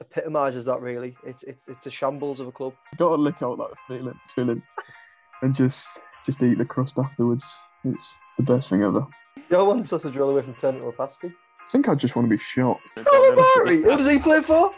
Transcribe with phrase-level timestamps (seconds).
[0.00, 0.80] epitomises that.
[0.80, 2.74] Really, it's it's it's a shambles of a club.
[2.92, 4.62] You gotta lick out that feeling, feeling,
[5.42, 5.86] and just
[6.26, 7.44] just eat the crust afterwards.
[7.84, 9.06] It's the best thing ever.
[9.50, 11.28] No one sausage roll away from turning to a pasty.
[11.28, 12.78] I think I just want to be shot.
[12.96, 14.72] Calamari, who does he play for?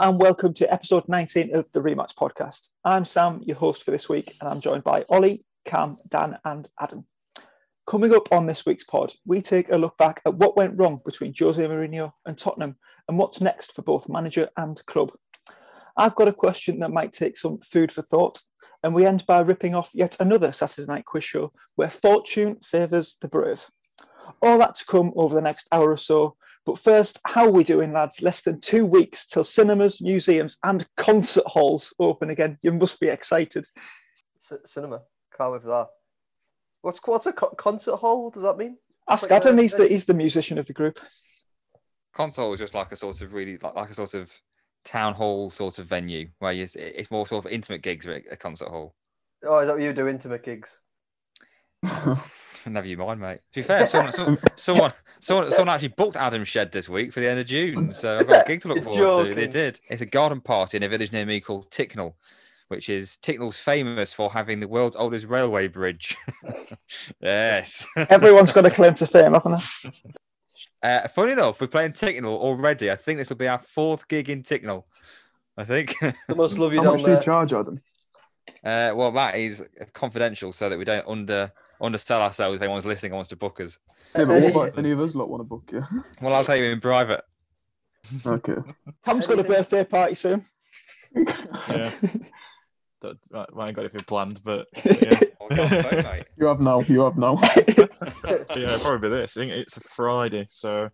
[0.00, 2.70] And welcome to episode 19 of the Rematch podcast.
[2.86, 6.66] I'm Sam, your host for this week, and I'm joined by Ollie, Cam, Dan, and
[6.80, 7.04] Adam.
[7.86, 11.02] Coming up on this week's pod, we take a look back at what went wrong
[11.04, 12.76] between Jose Mourinho and Tottenham
[13.08, 15.12] and what's next for both manager and club.
[15.98, 18.40] I've got a question that might take some food for thought,
[18.82, 23.18] and we end by ripping off yet another Saturday night quiz show where fortune favours
[23.20, 23.66] the brave.
[24.42, 26.36] All that to come over the next hour or so.
[26.66, 28.20] But first, how are we doing, lads?
[28.22, 32.58] Less than two weeks till cinemas, museums, and concert halls open again.
[32.62, 33.66] You must be excited.
[34.38, 35.00] C- cinema.
[35.36, 35.88] Can't wait for that.
[36.82, 38.24] What's what's a co- concert hall?
[38.24, 38.76] What does that mean?
[39.08, 40.98] Ask Like, Adam, uh, he's the, he's the musician of the group.
[42.14, 44.30] console is just like a sort of really like, like a sort of
[44.84, 48.36] town hall sort of venue where you, it's more sort of intimate gigs at a
[48.36, 48.94] concert hall.
[49.44, 50.08] Oh, is that what you do?
[50.08, 50.80] Intimate gigs.
[52.66, 53.40] Never you mind, mate.
[53.52, 57.20] To be fair, someone, someone, someone, someone, someone actually booked Adam Shed this week for
[57.20, 59.34] the end of June, so I've got a gig to look forward to.
[59.34, 59.80] They did.
[59.88, 62.14] It's a garden party in a village near me called Ticknall,
[62.68, 66.16] which is Ticknall's famous for having the world's oldest railway bridge.
[67.20, 67.86] yes.
[67.96, 69.90] Everyone's got a claim to fame, haven't they?
[70.82, 72.90] Uh, funny enough, we're playing Ticknall already.
[72.90, 74.84] I think this will be our fourth gig in Ticknall.
[75.56, 75.96] I think.
[76.00, 77.82] They must love you How down much do you charge, Adam?
[78.64, 82.56] Uh, well, that is confidential, so that we don't under undersell ourselves.
[82.56, 83.78] If anyone's listening and wants to book us,
[84.14, 85.84] Yeah, but what Any- about any of us lot want to book you?
[86.20, 87.22] well, I'll tell you in private.
[88.26, 88.54] Okay.
[89.04, 90.44] Tom's got a birthday party soon.
[91.70, 91.90] Yeah.
[93.02, 93.08] I
[93.56, 96.24] I ain't got anything planned, but yeah, Oh, God, don't, mate.
[96.36, 96.80] You have now.
[96.82, 97.40] You have now.
[97.46, 99.36] yeah, probably be this.
[99.38, 100.88] It's a Friday, so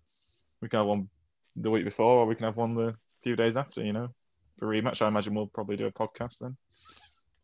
[0.63, 1.09] we can have one
[1.57, 3.83] the week before, or we can have one the few days after.
[3.83, 4.09] You know,
[4.57, 5.03] for rematch.
[5.03, 6.57] I imagine we'll probably do a podcast then.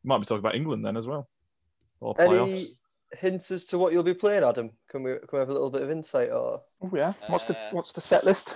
[0.05, 1.29] Might be talking about England then as well,
[2.01, 2.49] or playoffs.
[2.49, 2.67] Any
[3.19, 4.71] hints as to what you'll be playing, Adam?
[4.89, 6.31] Can we can we have a little bit of insight?
[6.31, 7.13] Or Oh, yeah.
[7.29, 8.55] What's the Uh, what's the set list?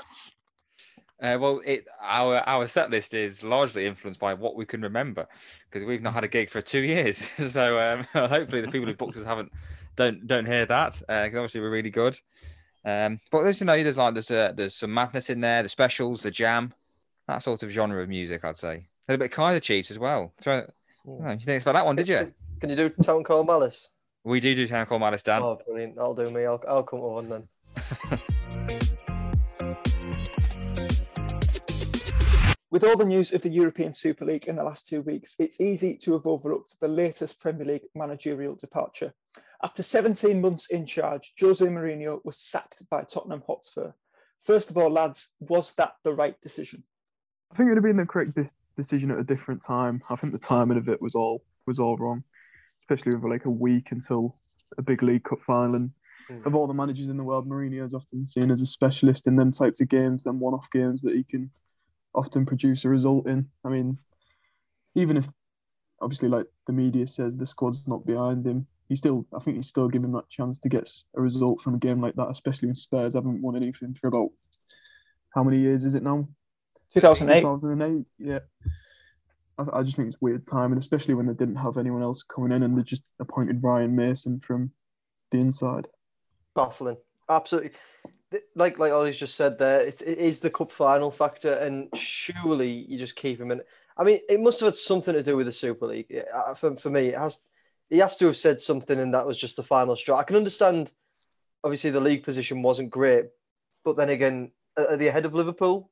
[1.21, 5.27] Uh, well, it our our set list is largely influenced by what we can remember
[5.71, 7.31] because we've not had a gig for two years.
[7.53, 9.50] so um, hopefully the people who booked us haven't
[9.97, 12.19] don't don't hear that because obviously we're really good.
[12.84, 15.69] Um, but there's you know there's like there's uh, there's some madness in there, the
[15.69, 16.73] specials, the jam,
[17.27, 18.44] that sort of genre of music.
[18.44, 20.33] I'd say a little bit of Kaiser Chiefs as well.
[20.41, 20.67] Throw,
[21.09, 22.33] oh, you didn't expect that one, did you?
[22.61, 23.88] can you do Town Call Malice?
[24.26, 25.41] We do do Town Call Malice, Dan.
[25.41, 25.94] Oh, brilliant!
[25.94, 26.44] That'll do me.
[26.47, 27.47] I'll I'll come to one then.
[32.72, 35.60] With all the news of the European Super League in the last two weeks, it's
[35.60, 39.14] easy to have overlooked the latest Premier League managerial departure.
[39.62, 43.93] After 17 months in charge, Jose Mourinho was sacked by Tottenham Hotspur.
[44.41, 46.82] First of all, lads, was that the right decision?
[47.53, 50.03] I think it would have been the correct de- decision at a different time.
[50.10, 52.25] I think the timing of it was all was all wrong,
[52.89, 54.37] especially with like a week until
[54.79, 55.75] a big League Cup final.
[55.75, 55.91] And
[56.29, 56.45] Mm.
[56.45, 59.37] of all the managers in the world, Mourinho is often seen as a specialist in
[59.37, 61.49] them types of games, them one-off games that he can
[62.17, 63.49] often produce a result in.
[63.65, 63.97] I mean,
[64.97, 65.29] even if
[66.01, 69.69] obviously like the media says the squad's not behind him, he still I think he's
[69.69, 72.75] still given that chance to get a result from a game like that, especially when
[72.75, 74.31] Spurs haven't won anything for about
[75.33, 76.27] how many years is it now?
[76.95, 77.41] 2008.
[77.41, 78.41] 2008, yeah.
[79.59, 82.62] I, just think it's weird timing, especially when they didn't have anyone else coming in
[82.62, 84.71] and they just appointed Ryan Mason from
[85.31, 85.89] the inside.
[86.55, 86.99] Baffling.
[87.28, 87.72] Absolutely.
[88.55, 92.84] Like like Ollie's just said there, it's, it is the cup final factor, and surely
[92.89, 93.62] you just keep him in.
[93.97, 96.12] I mean, it must have had something to do with the Super League.
[96.56, 97.41] For, for me, it has.
[97.88, 100.19] He has to have said something, and that was just the final straw.
[100.19, 100.93] I can understand.
[101.62, 103.27] Obviously, the league position wasn't great,
[103.84, 105.91] but then again, are are they ahead of Liverpool?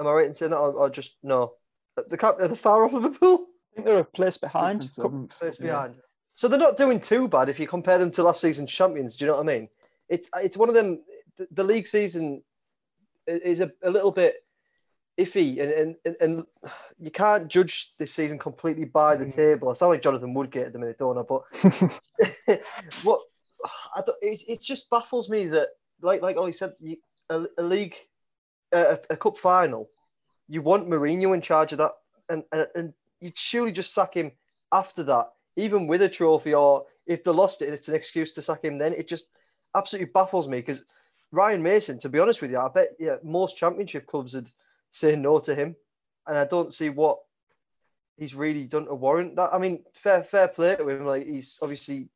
[0.00, 1.54] Am I right in saying that, or, or just no?
[1.96, 3.46] Are the are the far off Liverpool?
[3.72, 4.82] I think they're a place behind.
[4.82, 5.66] Sixth and place yeah.
[5.66, 5.96] behind.
[6.34, 9.16] So they're not doing too bad if you compare them to last season's champions.
[9.16, 9.68] Do you know what I mean?
[10.08, 11.02] It's it's one of them.
[11.36, 12.42] The, the league season
[13.26, 14.36] is a, a little bit
[15.18, 16.44] iffy, and, and and
[16.98, 19.34] you can't judge this season completely by the mm.
[19.34, 19.70] table.
[19.70, 21.22] I sound like Jonathan Woodgate at the minute, don't I?
[21.22, 22.62] But
[23.02, 23.20] what
[23.94, 25.68] I don't, it, it just baffles me that,
[26.00, 26.96] like like Ollie said, you,
[27.28, 27.96] a, a league,
[28.72, 29.88] a, a cup final,
[30.52, 31.92] you want Mourinho in charge of that,
[32.28, 34.32] and, and and you'd surely just sack him
[34.70, 38.42] after that, even with a trophy, or if they lost it, it's an excuse to
[38.42, 38.76] sack him.
[38.76, 39.28] Then it just
[39.74, 40.84] absolutely baffles me because
[41.30, 44.50] Ryan Mason, to be honest with you, I bet yeah, most Championship clubs would
[44.90, 45.74] say no to him,
[46.26, 47.20] and I don't see what
[48.18, 49.54] he's really done to warrant that.
[49.54, 51.06] I mean, fair fair play to him.
[51.06, 52.10] Like he's obviously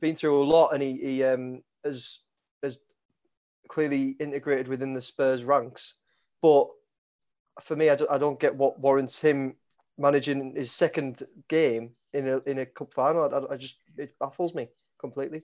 [0.00, 2.20] been through a lot, and he he um has
[2.62, 2.80] has
[3.68, 5.96] clearly integrated within the Spurs ranks.
[6.40, 6.68] But
[7.60, 9.56] for me, I don't, I don't get what warrants him
[9.98, 13.22] managing his second game in a in a cup final.
[13.22, 14.68] I, I just it baffles me
[14.98, 15.42] completely.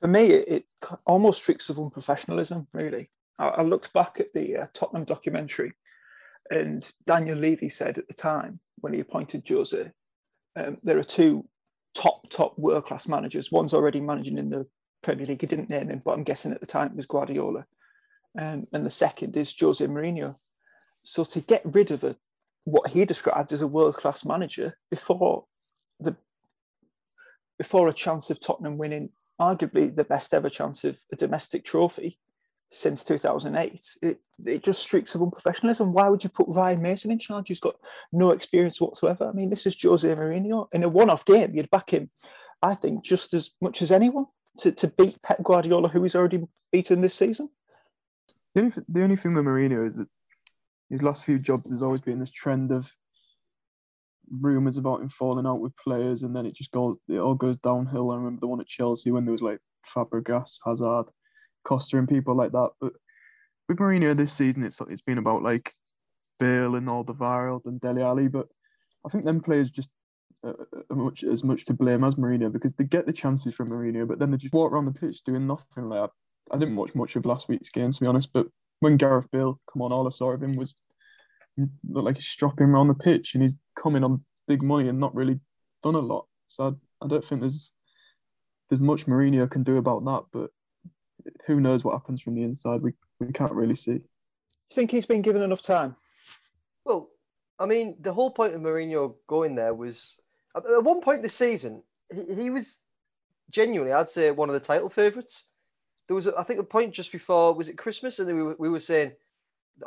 [0.00, 0.64] For me, it, it
[1.06, 2.66] almost reeks of unprofessionalism.
[2.72, 5.72] Really, I, I looked back at the uh, Tottenham documentary,
[6.50, 9.90] and Daniel Levy said at the time when he appointed Jose,
[10.56, 11.48] um, there are two
[11.94, 13.52] top top world class managers.
[13.52, 14.66] One's already managing in the
[15.02, 15.40] Premier League.
[15.40, 17.66] He didn't name him, but I'm guessing at the time it was Guardiola.
[18.38, 20.36] Um, and the second is Jose Mourinho.
[21.02, 22.16] So to get rid of a,
[22.64, 25.46] what he described as a world class manager before
[25.98, 26.16] the
[27.58, 29.10] before a chance of Tottenham winning
[29.40, 32.18] arguably the best ever chance of a domestic trophy
[32.70, 35.92] since 2008, it, it just streaks of unprofessionalism.
[35.92, 37.48] Why would you put Ryan Mason in charge?
[37.48, 37.74] He's got
[38.12, 39.28] no experience whatsoever.
[39.28, 40.68] I mean, this is Jose Mourinho.
[40.72, 42.10] In a one off game, you'd back him,
[42.62, 44.26] I think, just as much as anyone
[44.58, 47.50] to, to beat Pep Guardiola, who he's already beaten this season.
[48.54, 50.08] The only, the only thing with Mourinho is that
[50.92, 52.86] his last few jobs has always been this trend of
[54.30, 57.56] rumours about him falling out with players, and then it just goes, it all goes
[57.56, 58.10] downhill.
[58.10, 59.58] I remember the one at Chelsea when there was like
[59.94, 61.06] Fabregas, Hazard,
[61.64, 62.70] Costa, and people like that.
[62.78, 62.92] But
[63.68, 65.72] with Mourinho this season, it's it's been about like
[66.38, 68.48] Bale and Alderweireld and Dele Alli, but
[69.06, 69.88] I think them players just
[70.46, 70.52] uh,
[70.90, 74.18] much as much to blame as Mourinho because they get the chances from Mourinho, but
[74.18, 75.88] then they just walk around the pitch doing nothing.
[75.88, 76.10] Like
[76.50, 78.46] I, I didn't watch much of last week's game to be honest, but
[78.82, 80.74] when Gareth Bale come on, all I saw of him was
[81.88, 85.14] look like he's stropping around the pitch and he's coming on big money and not
[85.14, 85.38] really
[85.84, 86.26] done a lot.
[86.48, 87.70] So I, I don't think there's
[88.68, 90.50] there's much Mourinho can do about that, but
[91.46, 92.82] who knows what happens from the inside?
[92.82, 93.92] We we can't really see.
[93.92, 95.94] You think he's been given enough time?
[96.84, 97.10] Well,
[97.60, 100.16] I mean, the whole point of Mourinho going there was
[100.56, 102.84] at one point this season, he, he was
[103.48, 105.44] genuinely, I'd say, one of the title favourites.
[106.12, 108.68] There was, I think, a point just before was it Christmas, and we were, we
[108.68, 109.12] were saying,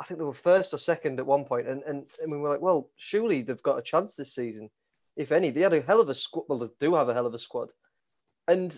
[0.00, 2.48] I think they were first or second at one point, and, and and we were
[2.48, 4.68] like, well, surely they've got a chance this season,
[5.14, 5.50] if any.
[5.50, 6.46] They had a hell of a squad.
[6.48, 7.70] Well, they do have a hell of a squad,
[8.48, 8.76] and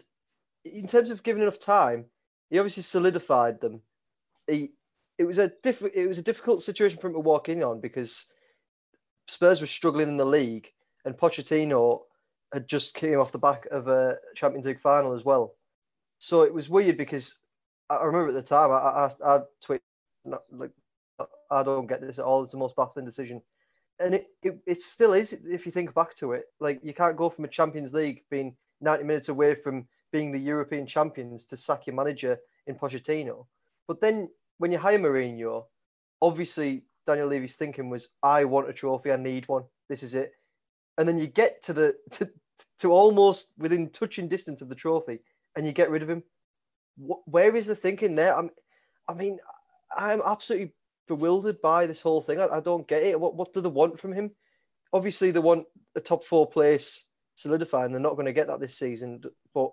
[0.67, 2.05] in terms of giving enough time,
[2.51, 3.81] he obviously solidified them.
[4.47, 4.73] He,
[5.17, 7.81] it was a diff- it was a difficult situation for him to walk in on
[7.81, 8.27] because
[9.27, 10.71] Spurs were struggling in the league,
[11.07, 12.01] and Pochettino
[12.53, 15.55] had just came off the back of a Champions League final as well.
[16.19, 17.39] So it was weird because
[17.91, 20.71] I remember at the time I I, I tweeted like
[21.51, 22.43] I don't get this at all.
[22.43, 23.43] It's the most baffling decision,
[23.99, 26.45] and it, it it still is if you think back to it.
[26.61, 30.39] Like you can't go from a Champions League being ninety minutes away from being the
[30.39, 33.47] European champions to sack your manager in Pochettino.
[33.87, 34.29] But then
[34.59, 35.67] when you hire Mourinho,
[36.21, 39.65] obviously Daniel Levy's thinking was, I want a trophy, I need one.
[39.89, 40.33] This is it.
[40.97, 42.31] And then you get to the to,
[42.81, 45.21] to almost within touching distance of the trophy,
[45.59, 46.23] and you get rid of him.
[46.97, 48.37] Where is the thinking there?
[48.37, 48.51] I'm,
[49.09, 49.39] I mean,
[49.95, 50.73] I'm absolutely
[51.09, 52.41] bewildered by this whole thing.
[52.41, 53.19] I, I don't get it.
[53.19, 54.31] What what do they want from him?
[54.93, 55.67] Obviously, they want
[55.97, 57.91] a top four place solidifying.
[57.91, 59.21] They're not going to get that this season.
[59.53, 59.73] But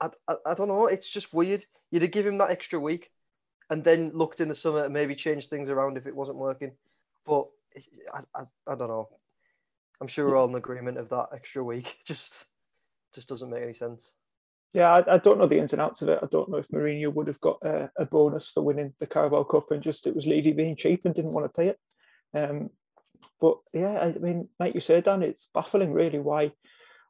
[0.00, 0.86] I, I, I don't know.
[0.86, 1.62] It's just weird.
[1.90, 3.10] You'd have given him that extra week,
[3.68, 6.72] and then looked in the summer and maybe changed things around if it wasn't working.
[7.26, 7.48] But
[8.14, 9.10] I, I, I don't know.
[10.00, 11.98] I'm sure we're all in agreement of that extra week.
[12.06, 12.46] Just
[13.14, 14.12] just doesn't make any sense.
[14.74, 16.18] Yeah, I, I, don't know the ins and outs of it.
[16.22, 19.44] I don't know if Mourinho would have got a, a, bonus for winning the Carabao
[19.44, 21.78] Cup and just it was Levy being cheap and didn't want to pay it.
[22.34, 22.68] Um,
[23.40, 26.52] but yeah, I mean, like you said, Dan, it's baffling really why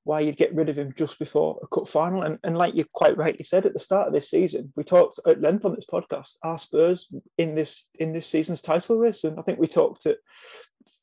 [0.09, 2.23] why you'd get rid of him just before a cup final.
[2.23, 5.21] And, and like you quite rightly said at the start of this season, we talked
[5.27, 9.25] at length on this podcast, are Spurs in this in this season's title race?
[9.25, 10.17] And I think we talked at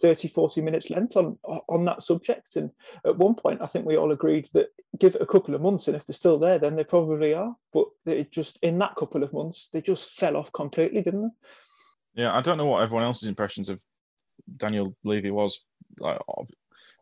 [0.01, 2.55] 30, 40 minutes length on on that subject.
[2.55, 2.71] And
[3.05, 5.85] at one point, I think we all agreed that give it a couple of months,
[5.85, 7.55] and if they're still there, then they probably are.
[7.73, 11.21] But they just in that couple of months, they just fell off completely, didn't
[12.15, 12.23] they?
[12.23, 13.83] Yeah, I don't know what everyone else's impressions of
[14.57, 15.59] Daniel Levy was.
[15.99, 16.17] Like,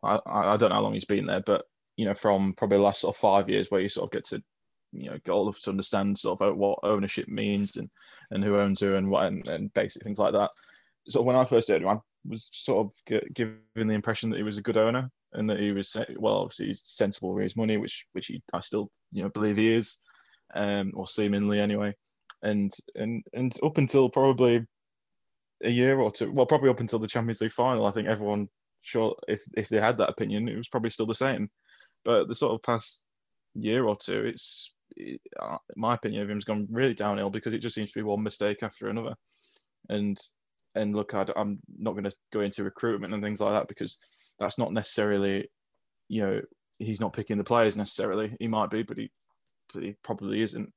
[0.03, 1.65] I, I don't know how long he's been there, but
[1.97, 4.25] you know, from probably the last sort of five years where you sort of get
[4.25, 4.43] to,
[4.91, 7.89] you know, get all of to understand sort of what ownership means and,
[8.31, 10.51] and who owns who and what and, and basic things like that.
[11.07, 14.37] So when I first heard him, I was sort of get, given the impression that
[14.37, 17.57] he was a good owner and that he was well, obviously he's sensible with his
[17.57, 19.97] money, which which he I still you know believe he is,
[20.53, 21.93] um, or seemingly anyway.
[22.41, 24.65] And and and up until probably
[25.63, 28.47] a year or two, well, probably up until the Champions League final, I think everyone
[28.81, 31.49] sure if if they had that opinion, it was probably still the same.
[32.05, 33.05] But the sort of past
[33.55, 37.59] year or two, it's it, uh, my opinion of him's gone really downhill because it
[37.59, 39.15] just seems to be one mistake after another,
[39.89, 40.17] and
[40.75, 43.99] and look, I, am not going to go into recruitment and things like that because
[44.39, 45.47] that's not necessarily,
[46.09, 46.41] you know,
[46.79, 48.35] he's not picking the players necessarily.
[48.39, 49.11] He might be, but he,
[49.73, 50.73] but he probably isn't.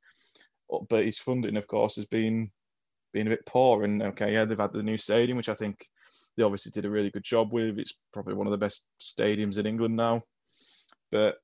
[0.91, 2.51] But his funding, of course, has been
[3.13, 3.85] been a bit poor.
[3.85, 5.87] And okay, yeah, they've had the new stadium, which I think
[6.37, 7.79] they obviously did a really good job with.
[7.79, 10.21] It's probably one of the best stadiums in England now.
[11.11, 11.37] But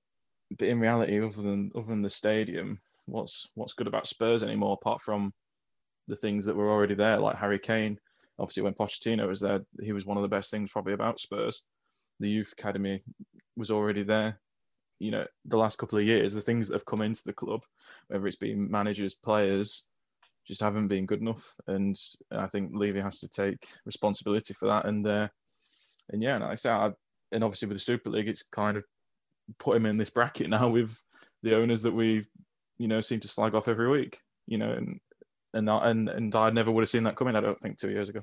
[0.58, 4.78] but in reality, other than other than the stadium, what's what's good about Spurs anymore
[4.80, 5.32] apart from
[6.08, 7.98] the things that were already there, like Harry Kane.
[8.38, 11.66] Obviously, when Pochettino was there, he was one of the best things probably about Spurs.
[12.20, 13.00] The youth academy
[13.56, 14.40] was already there.
[14.98, 17.62] You know, the last couple of years, the things that have come into the club,
[18.08, 19.86] whether it's been managers, players,
[20.46, 21.54] just haven't been good enough.
[21.66, 21.96] And
[22.30, 24.86] I think Levy has to take responsibility for that.
[24.86, 25.28] And uh,
[26.10, 26.90] and yeah, like I say, I,
[27.32, 28.84] and obviously with the Super League, it's kind of
[29.58, 30.96] put him in this bracket now with
[31.42, 32.22] the owners that we,
[32.78, 34.18] you know, seem to slag off every week.
[34.46, 35.00] You know, and
[35.54, 37.36] and and and I never would have seen that coming.
[37.36, 38.20] I don't think two years ago.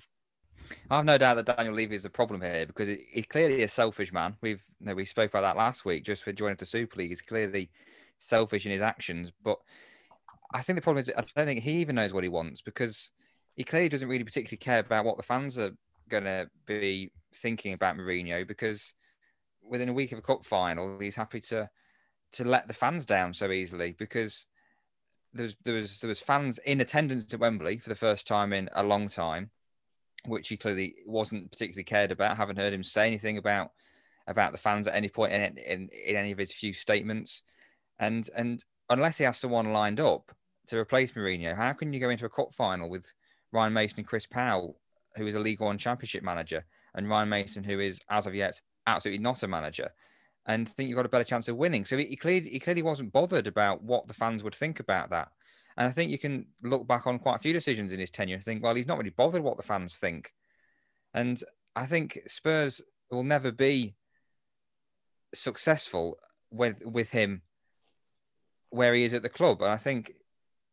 [0.89, 3.67] I have no doubt that Daniel Levy is the problem here because he's clearly a
[3.67, 4.35] selfish man.
[4.41, 7.09] We've you know, we spoke about that last week just for joining the Super League.
[7.09, 7.71] He's clearly
[8.19, 9.57] selfish in his actions, but
[10.53, 13.11] I think the problem is I don't think he even knows what he wants because
[13.55, 15.71] he clearly doesn't really particularly care about what the fans are
[16.09, 18.93] going to be thinking about Mourinho because
[19.69, 21.69] within a week of a cup final, he's happy to
[22.31, 24.45] to let the fans down so easily because
[25.33, 28.53] there was there was there was fans in attendance at Wembley for the first time
[28.53, 29.51] in a long time,
[30.25, 32.38] which he clearly wasn't particularly cared about.
[32.38, 33.71] haven't heard him say anything about
[34.27, 37.43] about the fans at any point in, in, in any of his few statements,
[37.99, 40.31] and and unless he has someone lined up
[40.67, 43.11] to replace Mourinho, how can you go into a cup final with
[43.51, 44.79] Ryan Mason and Chris Powell,
[45.15, 48.61] who is a League One Championship manager, and Ryan Mason, who is as of yet
[48.96, 49.91] absolutely not a manager?
[50.50, 51.86] and think you've got a better chance of winning.
[51.86, 55.29] So he clearly he clearly wasn't bothered about what the fans would think about that.
[55.77, 58.36] And I think you can look back on quite a few decisions in his tenure
[58.36, 60.34] and think, well, he's not really bothered what the fans think.
[61.13, 61.41] And
[61.75, 62.81] I think Spurs
[63.12, 63.96] will never be
[65.36, 66.17] successful
[66.50, 67.43] with with him
[68.72, 69.62] where he is at the club.
[69.62, 70.13] And I think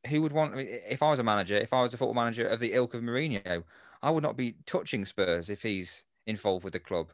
[0.08, 2.60] who would want if I was a manager, if I was a football manager of
[2.60, 3.62] the ilk of Mourinho,
[4.02, 7.12] I would not be touching Spurs if he's involved with the club.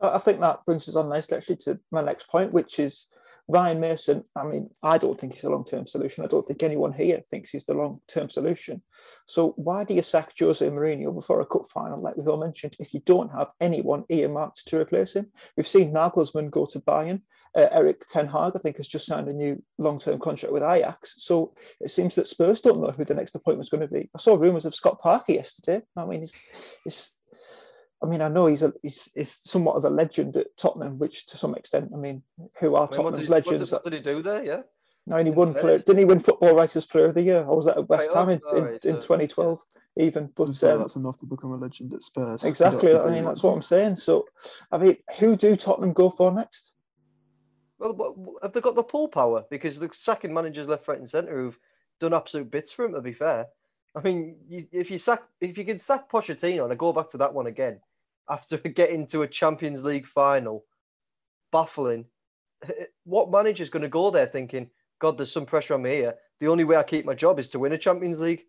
[0.00, 3.06] I think that brings us on nicely actually to my next point, which is
[3.50, 4.24] Ryan Mason.
[4.36, 6.24] I mean, I don't think he's a long term solution.
[6.24, 8.82] I don't think anyone here thinks he's the long term solution.
[9.26, 12.76] So, why do you sack Jose Mourinho before a cup final, like we've all mentioned,
[12.78, 15.26] if you don't have anyone earmarked to replace him?
[15.56, 17.22] We've seen Nagelsmann go to Bayern.
[17.56, 20.62] Uh, Erik Ten Hag, I think, has just signed a new long term contract with
[20.62, 21.16] Ajax.
[21.18, 24.08] So, it seems that Spurs don't know who the next appointment is going to be.
[24.14, 25.82] I saw rumours of Scott Parker yesterday.
[25.96, 26.34] I mean, it's,
[26.86, 27.12] it's
[28.02, 31.26] I mean, I know he's a he's, he's somewhat of a legend at Tottenham, which
[31.26, 32.22] to some extent, I mean,
[32.58, 33.72] who are I mean, Tottenham's what did, legends?
[33.72, 34.44] What did, what did, he do there?
[34.44, 34.62] Yeah.
[35.06, 35.54] No, and he won.
[35.54, 37.44] Player, didn't he win Football Writers Player of the Year?
[37.44, 39.60] Or was that at West Ham in, in, in 2012?
[39.96, 42.44] Even, but so um, that's enough to become a legend at Spurs.
[42.44, 42.96] Exactly.
[42.96, 43.96] I mean, that's what I'm saying.
[43.96, 44.26] So,
[44.70, 46.74] I mean, who do Tottenham go for next?
[47.78, 49.44] Well, have they got the pull power?
[49.50, 51.58] Because the second managers left, right, and centre who've
[51.98, 52.92] done absolute bits for him.
[52.92, 53.46] To be fair,
[53.96, 57.08] I mean, you, if you sack, if you can sack Pochettino, and I go back
[57.10, 57.80] to that one again,
[58.28, 60.64] after getting to a Champions League final,
[61.52, 62.06] baffling.
[63.04, 66.14] What manager's going to go there thinking, God, there's some pressure on me here.
[66.38, 68.44] The only way I keep my job is to win a Champions League.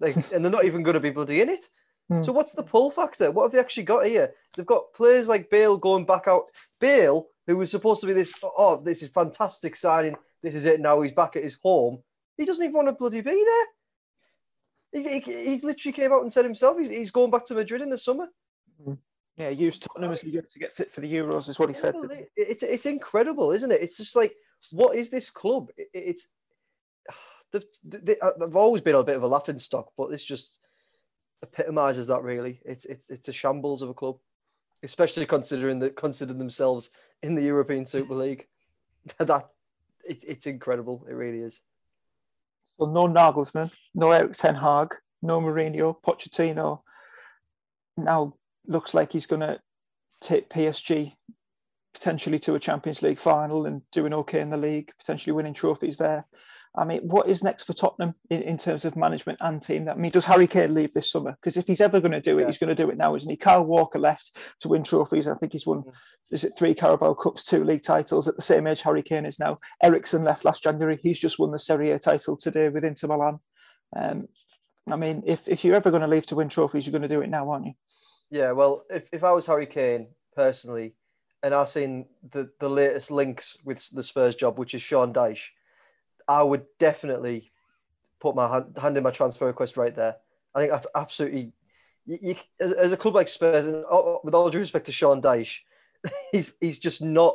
[0.00, 1.64] Like, and they're not even going to be bloody in it.
[2.10, 2.26] Mm.
[2.26, 3.30] So what's the pull factor?
[3.30, 4.34] What have they actually got here?
[4.54, 6.44] They've got players like Bale going back out.
[6.80, 10.16] Bale, who was supposed to be this, oh, this is fantastic signing.
[10.42, 11.00] This is it now.
[11.00, 12.02] He's back at his home.
[12.36, 13.44] He doesn't even want to bloody be
[14.92, 15.02] there.
[15.02, 17.80] He, he, he's literally came out and said himself he's, he's going back to Madrid
[17.80, 18.26] in the summer.
[18.86, 18.98] Mm.
[19.36, 21.94] Yeah, use Tottenham as a to get fit for the Euros is what he said.
[22.36, 23.80] It's it's incredible, isn't it?
[23.80, 24.34] It's just like,
[24.72, 25.70] what is this club?
[25.76, 26.32] it's
[27.52, 30.58] they've, uh, they've always been a bit of a laughing stock, but this just
[31.42, 32.22] epitomizes that.
[32.22, 34.18] Really, it's it's it's a shambles of a club,
[34.82, 36.90] especially considering that consider themselves
[37.22, 38.46] in the European Super League.
[39.18, 39.50] that
[40.04, 41.06] it, it's incredible.
[41.08, 41.62] It really is.
[42.78, 46.82] So no Nagelsmann, no Erik Ten Hag, no Mourinho, Pochettino.
[47.96, 48.34] Now
[48.66, 49.60] looks like he's going to
[50.20, 51.14] take PSG
[51.94, 55.98] potentially to a Champions League final and doing okay in the league, potentially winning trophies
[55.98, 56.26] there.
[56.74, 59.90] I mean, what is next for Tottenham in, in terms of management and team?
[59.90, 61.32] I mean, does Harry Kane leave this summer?
[61.32, 62.46] Because if he's ever going to do it, yeah.
[62.46, 63.36] he's going to do it now, isn't he?
[63.36, 65.28] Kyle Walker left to win trophies.
[65.28, 65.84] I think he's won,
[66.30, 69.38] is it three Carabao Cups, two league titles at the same age Harry Kane is
[69.38, 69.58] now.
[69.82, 70.98] Eriksen left last January.
[71.02, 73.40] He's just won the Serie A title today with Inter Milan.
[73.94, 74.28] Um,
[74.90, 77.08] I mean, if, if you're ever going to leave to win trophies, you're going to
[77.08, 77.72] do it now, aren't you?
[78.32, 80.94] Yeah, well, if, if I was Harry Kane personally,
[81.42, 85.48] and I've seen the, the latest links with the Spurs job, which is Sean Dyche,
[86.26, 87.52] I would definitely
[88.20, 90.16] put my hand, hand in my transfer request right there.
[90.54, 91.52] I think that's absolutely.
[92.06, 94.86] You, you, as, as a club like Spurs, and oh, oh, with all due respect
[94.86, 95.58] to Sean Dyche,
[96.32, 97.34] he's he's just not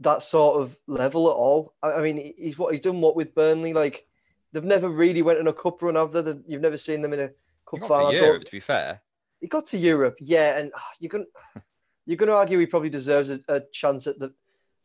[0.00, 1.74] that sort of level at all.
[1.82, 3.02] I, I mean, he's what he's done.
[3.02, 4.06] What with Burnley, like
[4.52, 6.36] they've never really went on a cup run, have they?
[6.46, 7.28] You've never seen them in a
[7.68, 8.12] cup final.
[8.12, 9.02] to I don't- Europe, to be fair.
[9.46, 11.24] He got to Europe, yeah, and ah, you're gonna
[12.06, 14.34] you're gonna argue he probably deserves a, a chance at the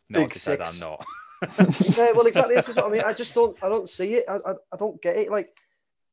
[0.08, 0.84] Not Big to say that six.
[0.84, 1.06] I'm not.
[1.98, 2.54] yeah, well, exactly.
[2.54, 3.02] This is what I mean.
[3.04, 4.26] I just don't, I don't see it.
[4.30, 5.32] I, I, I don't get it.
[5.32, 5.50] Like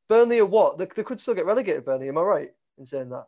[0.09, 0.78] Burnley or what?
[0.78, 1.85] They, they could still get relegated.
[1.85, 3.26] Burnley, am I right in saying that?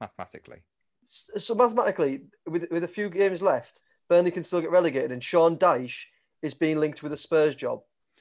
[0.00, 0.62] Mathematically.
[1.04, 5.24] S- So mathematically, with with a few games left, Burnley can still get relegated, and
[5.24, 6.04] Sean Dyche
[6.42, 7.80] is being linked with a Spurs job.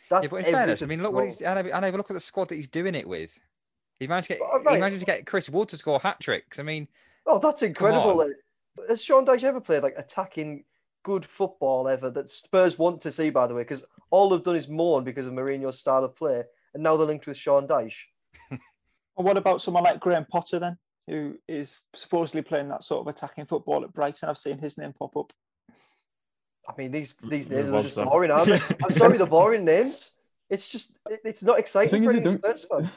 [0.09, 1.43] That's yeah, but in fairness, I mean, look what he's.
[1.43, 3.39] I know, I look at the squad that he's doing it with.
[4.03, 4.41] He managed to get.
[4.41, 4.75] Well, uh, right.
[4.75, 6.59] He managed to get Chris Wood to score hat tricks.
[6.59, 6.87] I mean,
[7.25, 8.21] Oh, that's incredible.
[8.21, 8.33] on.
[8.89, 10.63] Has Sean Dyche ever played like attacking
[11.03, 13.61] good football ever that Spurs want to see, by the way?
[13.61, 16.43] Because all they've done is mourn because of Mourinho's style of play,
[16.73, 18.03] and now they're linked with Sean Dyche.
[19.15, 23.07] And what about someone like Graham Potter then, who is supposedly playing that sort of
[23.13, 24.27] attacking football at Brighton?
[24.27, 25.31] I've seen his name pop up.
[26.67, 28.53] I mean, these these names are just boring, aren't they?
[28.83, 30.13] I'm sorry, they're boring names.
[30.49, 32.89] It's just, it- it's not exciting for is, any you don't- Spurs fan.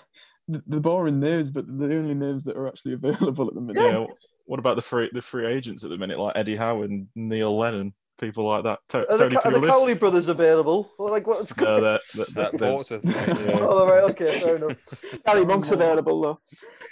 [0.48, 3.82] The, the boring names, but the only names that are actually available at the minute.
[3.82, 4.06] Yeah.
[4.46, 7.56] What about the free the free agents at the minute, like Eddie Howe and Neil
[7.58, 8.78] Lennon, people like that?
[8.90, 10.88] To- Are the, Tony Ca- are the Cowley brothers available?
[10.98, 13.04] Or like, what's No, going they're, they're, that they're- Portsmouth.
[13.04, 13.14] mate.
[13.26, 13.34] yeah.
[13.60, 14.76] Oh, all right, okay, fair enough.
[15.26, 16.40] Gary Monk's available though.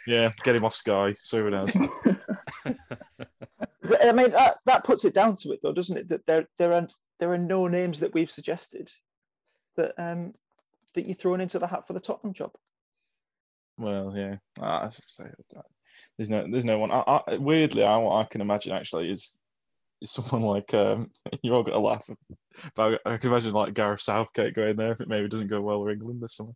[0.08, 1.14] yeah, get him off Sky.
[1.16, 1.76] See what else.
[2.66, 6.08] I mean, that, that puts it down to it though, doesn't it?
[6.08, 6.86] That there there are
[7.20, 8.90] there are no names that we've suggested
[9.76, 10.32] that um
[10.94, 12.52] that you're thrown into the hat for the Tottenham job.
[13.76, 14.36] Well, yeah.
[14.60, 15.64] I have to say that.
[16.16, 16.90] There's no, there's no one.
[16.90, 19.40] I, I, weirdly, I, what I can imagine actually is,
[20.00, 21.10] is someone like um,
[21.42, 22.08] you're all gonna laugh,
[22.76, 25.60] but I, I can imagine like Gareth Southgate going there if it maybe doesn't go
[25.60, 26.52] well for England this summer.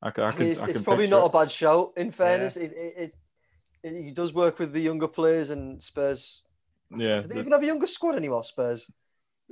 [0.00, 1.26] I, can, I, can, it's, I it's can probably not it.
[1.26, 1.92] a bad show.
[1.96, 3.14] In fairness, it, it, it,
[3.82, 6.44] it he does work with the younger players and Spurs.
[6.96, 8.44] Yeah, Do they the- even have a younger squad anymore?
[8.44, 8.90] Spurs.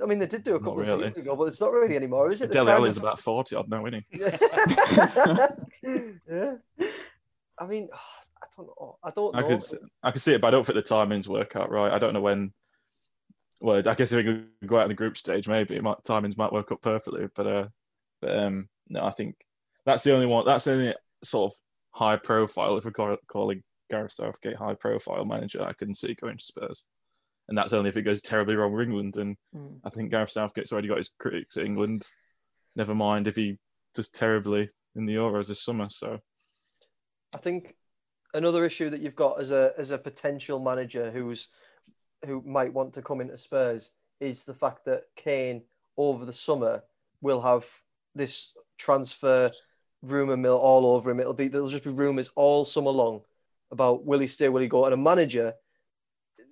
[0.01, 1.03] I mean, they did do a Not couple of really.
[1.07, 2.51] seasons ago, but it's not really anymore, is it?
[2.51, 4.19] They're Dele kind Alli's about forty odd now, isn't he?
[5.83, 6.55] yeah.
[7.59, 7.89] I mean,
[8.41, 8.97] I don't know.
[9.03, 11.27] I don't I could, s- I could see it, but I don't think the timings
[11.27, 11.91] work out right.
[11.91, 12.53] I don't know when.
[13.59, 15.97] Well, I guess if we could go out in the group stage, maybe it might,
[16.07, 17.27] timings might work up perfectly.
[17.35, 17.67] But uh,
[18.21, 19.35] but um, no, I think
[19.85, 20.45] that's the only one.
[20.45, 20.93] That's the only
[21.23, 21.57] sort of
[21.91, 26.43] high profile, if we're calling Gareth Southgate high profile manager, I couldn't see going to
[26.43, 26.85] Spurs.
[27.47, 29.17] And that's only if it goes terribly wrong with England.
[29.17, 29.79] And Mm.
[29.83, 32.07] I think Gareth Southgate's already got his critics at England.
[32.75, 33.57] Never mind if he
[33.93, 35.89] does terribly in the Euros this summer.
[35.89, 36.19] So
[37.33, 37.75] I think
[38.33, 41.47] another issue that you've got as a as a potential manager who's
[42.25, 45.63] who might want to come into Spurs is the fact that Kane
[45.97, 46.83] over the summer
[47.21, 47.65] will have
[48.15, 49.51] this transfer
[50.01, 51.19] rumor mill all over him.
[51.19, 53.21] It'll be there'll just be rumors all summer long
[53.71, 54.85] about will he stay, will he go?
[54.85, 55.53] And a manager,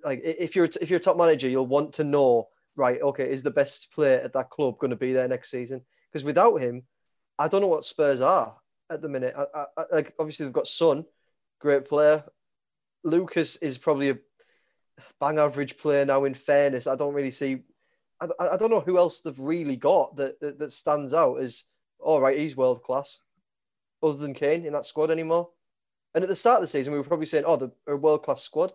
[0.06, 3.02] like if you're if you're a top manager, you'll want to know right.
[3.02, 5.82] Okay, is the best player at that club going to be there next season?
[6.12, 6.84] Because without him,
[7.40, 8.56] I don't know what Spurs are
[8.90, 9.34] at the minute.
[9.36, 11.06] I, I, I- like obviously they've got Son,
[11.60, 12.24] great player.
[13.04, 14.18] Lucas is probably a
[15.20, 16.24] bang average player now.
[16.26, 17.64] In fairness, I don't really see.
[18.22, 21.66] I, I don't know who else they've really got that that, that stands out as
[22.00, 22.38] all right.
[22.38, 23.20] He's world class,
[24.04, 25.50] other than Kane in that squad anymore.
[26.14, 28.24] And at the start of the season, we were probably saying, "Oh, they're a world
[28.24, 28.72] class squad,"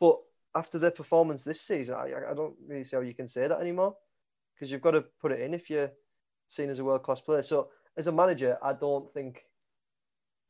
[0.00, 0.18] but
[0.54, 3.46] after their performance this season, I, I- I don't really see how you can say
[3.48, 3.96] that anymore
[4.54, 5.90] because you've got to put it in if you're
[6.48, 7.42] seen as a world class player.
[7.42, 9.44] So as a manager, I don't think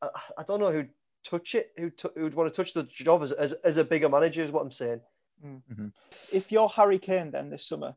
[0.01, 0.89] I, I don't know who'd
[1.23, 4.43] touch it, who who'd want to touch the job as, as, as a bigger manager
[4.43, 5.01] is what I'm saying.
[5.45, 5.61] Mm.
[5.71, 5.87] Mm-hmm.
[6.31, 7.95] If you're Harry Kane then this summer,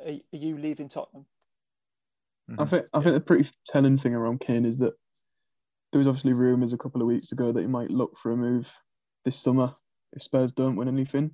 [0.00, 1.26] are, are you leaving Tottenham?
[2.50, 2.62] Mm-hmm.
[2.62, 4.94] I think I think the pretty telling thing around Kane is that
[5.92, 8.36] there was obviously rumours a couple of weeks ago that he might look for a
[8.36, 8.68] move
[9.24, 9.74] this summer
[10.12, 11.32] if Spurs don't win anything.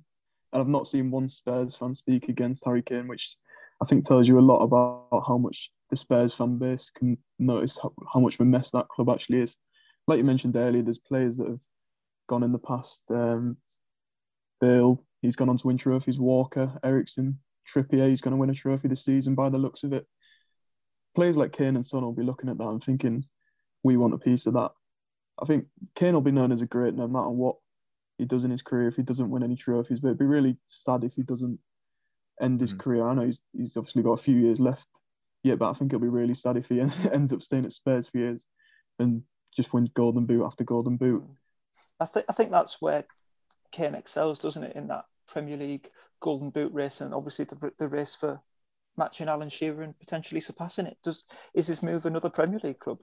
[0.55, 3.35] And I've not seen one Spurs fan speak against Harry Kane, which
[3.83, 7.77] I think tells you a lot about how much the Spurs fan base can notice
[7.77, 9.57] how, how much of a mess that club actually is.
[10.07, 11.59] Like you mentioned earlier, there's players that have
[12.27, 13.01] gone in the past.
[13.09, 13.57] Um,
[14.61, 16.19] Bale, he's gone on to win trophies.
[16.19, 17.37] Walker, Eriksen,
[17.71, 20.07] Trippier, he's going to win a trophy this season by the looks of it
[21.15, 23.25] players like Kane and Son will be looking at that and thinking,
[23.83, 24.71] we want a piece of that.
[25.41, 25.65] I think
[25.95, 27.55] Kane will be known as a great no matter what
[28.17, 30.57] he does in his career if he doesn't win any trophies, but it'd be really
[30.65, 31.59] sad if he doesn't
[32.41, 32.79] end his Mhm.
[32.79, 33.07] career.
[33.07, 34.87] I know he's, he's obviously got a few years left
[35.43, 36.79] yet, but I think it'll be really sad if he
[37.13, 38.45] ends up staying at Spurs for years
[38.99, 39.23] and
[39.55, 41.23] just wins Golden Boot after Golden Boot.
[41.99, 43.05] I think I think that's where
[43.71, 44.75] Kane excels, doesn't it?
[44.75, 48.41] In that Premier League Golden Boot race, and obviously the the race for
[48.97, 50.97] matching Alan Shearer and potentially surpassing it.
[51.03, 52.99] Does is this move another Premier League club?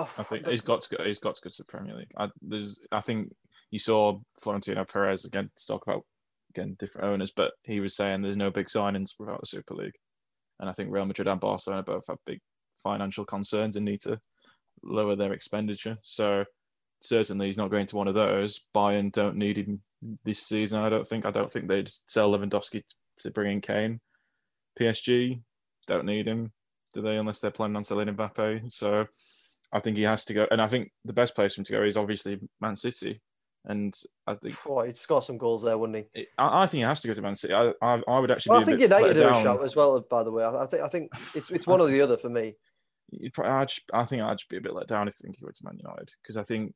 [0.00, 1.04] Oh, I think he's got to go.
[1.04, 2.12] He's got to go to the Premier League.
[2.16, 3.32] I, there's, I think
[3.70, 6.04] you saw Florentino Perez again talk about
[6.50, 9.96] again different owners, but he was saying there's no big signings without the Super League,
[10.58, 12.40] and I think Real Madrid and Barcelona both have big
[12.82, 14.18] financial concerns and need to
[14.82, 15.98] lower their expenditure.
[16.02, 16.44] So
[17.00, 18.66] certainly he's not going to one of those.
[18.74, 19.82] Bayern don't need him
[20.24, 20.78] this season.
[20.80, 21.26] I don't think.
[21.26, 22.82] I don't think they'd sell Lewandowski
[23.18, 24.00] to bring in Kane.
[24.78, 25.42] PSG
[25.86, 26.50] don't need him,
[26.94, 27.18] do they?
[27.18, 28.72] Unless they're planning on selling Mbappe.
[28.72, 29.06] So
[29.72, 30.46] I think he has to go.
[30.50, 33.20] And I think the best place for him to go is obviously Man City.
[33.66, 33.94] And
[34.26, 36.26] I think Boy, he'd score some goals there, wouldn't he?
[36.38, 37.52] I, I think he has to go to Man City.
[37.52, 38.52] I I, I would actually.
[38.52, 40.00] Well, I think United are a shout as well.
[40.00, 42.30] By the way, I I think I think it's it's one or the other for
[42.30, 42.54] me.
[43.34, 45.44] Probably, I'd, I think I'd just be a bit let down if I think he
[45.44, 46.72] went to Man United because I think,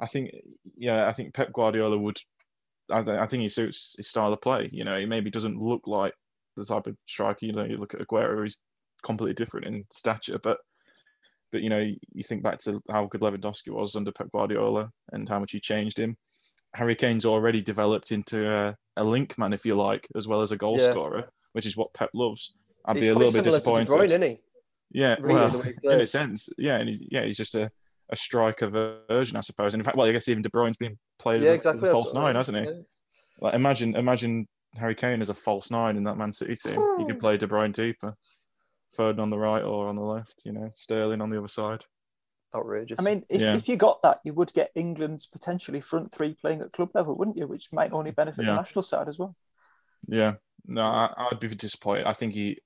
[0.00, 0.32] I think,
[0.76, 2.18] yeah, I think Pep Guardiola would.
[2.90, 4.68] I, I think he suits his style of play.
[4.72, 6.12] You know, he maybe doesn't look like
[6.56, 7.46] the type of striker.
[7.46, 8.60] You know, you look at Aguero, he's
[9.02, 10.58] completely different in stature, but.
[11.52, 15.28] But you know, you think back to how good Lewandowski was under Pep Guardiola and
[15.28, 16.16] how much he changed him.
[16.74, 20.50] Harry Kane's already developed into a, a link man, if you like, as well as
[20.50, 20.90] a goal Yeah.
[20.90, 22.56] scorer, which is what Pep loves.
[22.84, 23.88] I'd He's be a little bit similar to De disappointed.
[23.88, 24.38] Bruyne, isn't he?
[24.90, 27.54] Yeah, really, well, the way he in a sense, yeah, and he, yeah, he's just
[27.54, 27.70] a,
[28.10, 28.66] a striker
[29.08, 29.74] version, I suppose.
[29.74, 31.90] And in fact, well, I guess even De Bruyne's been played Yeah, as exactly.
[31.90, 32.36] false nine, mean.
[32.36, 32.64] hasn't he?
[32.64, 32.80] Yeah.
[33.40, 36.80] Like, imagine, imagine Harry Kane as a false nine in that Man City team.
[36.98, 37.20] He could hmm.
[37.20, 38.14] play De Bruyne deeper,
[38.96, 40.42] Foden on the right or on the left.
[40.44, 41.84] You know, Sterling on the other side.
[42.54, 42.96] Outrageous.
[42.98, 43.56] I mean, if, Yeah.
[43.56, 47.16] if you got that, you would get England's potentially front three playing at club level,
[47.18, 47.46] wouldn't you?
[47.48, 48.52] Which might only benefit Yeah.
[48.52, 49.34] the national side as well.
[50.06, 50.34] Yeah,
[50.66, 52.06] no, I, I'd be disappointed.
[52.06, 52.58] I think he,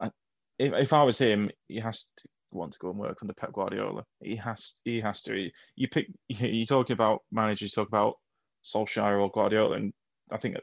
[0.00, 0.10] I,
[0.58, 3.52] if if I was him, he has to want to go and work under Pep
[3.52, 4.04] Guardiola.
[4.20, 5.34] He has, he has to.
[5.34, 6.08] He, you pick.
[6.28, 7.62] You're talking about managers.
[7.76, 8.16] You talk about
[8.64, 9.92] Solskjaer or Guardiola, and
[10.30, 10.56] I think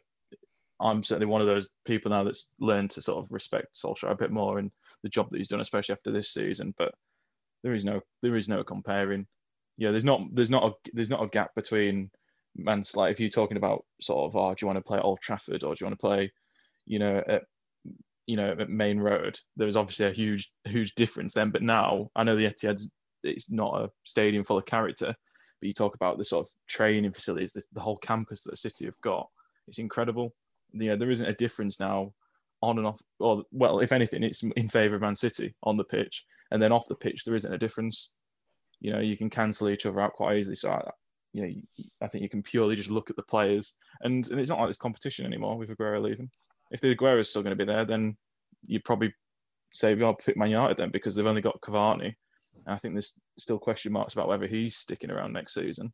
[0.82, 4.16] I'm certainly one of those people now that's learned to sort of respect Solskjaer a
[4.16, 4.72] bit more and
[5.04, 6.74] the job that he's done, especially after this season.
[6.78, 6.94] But
[7.64, 9.28] there is no, there is no comparing.
[9.78, 12.10] Yeah, there's not, there's not a, there's not a gap between
[12.56, 15.06] man's like if you're talking about sort of, oh, do you want to play at
[15.06, 16.32] Old Trafford or do you want to play,
[16.86, 17.44] you know, at
[18.28, 19.38] you know at Maine Road?
[19.56, 21.52] There was obviously a huge, huge difference then.
[21.52, 22.82] But now I know the Etihad,
[23.24, 27.12] it's not a stadium full of character, but you talk about the sort of training
[27.12, 29.28] facilities, the, the whole campus that the city have got.
[29.68, 30.34] It's incredible.
[30.74, 32.14] You know, there isn't a difference now
[32.62, 33.02] on and off.
[33.20, 36.72] Or well, if anything, it's in favour of Man City on the pitch, and then
[36.72, 38.14] off the pitch there isn't a difference.
[38.80, 40.56] You know, you can cancel each other out quite easily.
[40.56, 40.90] So, I,
[41.34, 44.50] you know, I think you can purely just look at the players, and, and it's
[44.50, 46.30] not like there's competition anymore with Aguero leaving.
[46.72, 48.18] If the Aguero is still going to be there, then
[48.66, 49.14] you'd probably
[49.74, 52.16] say, "Well, pick Man United then," because they've only got Cavani.
[52.66, 55.92] And I think there's still question marks about whether he's sticking around next season.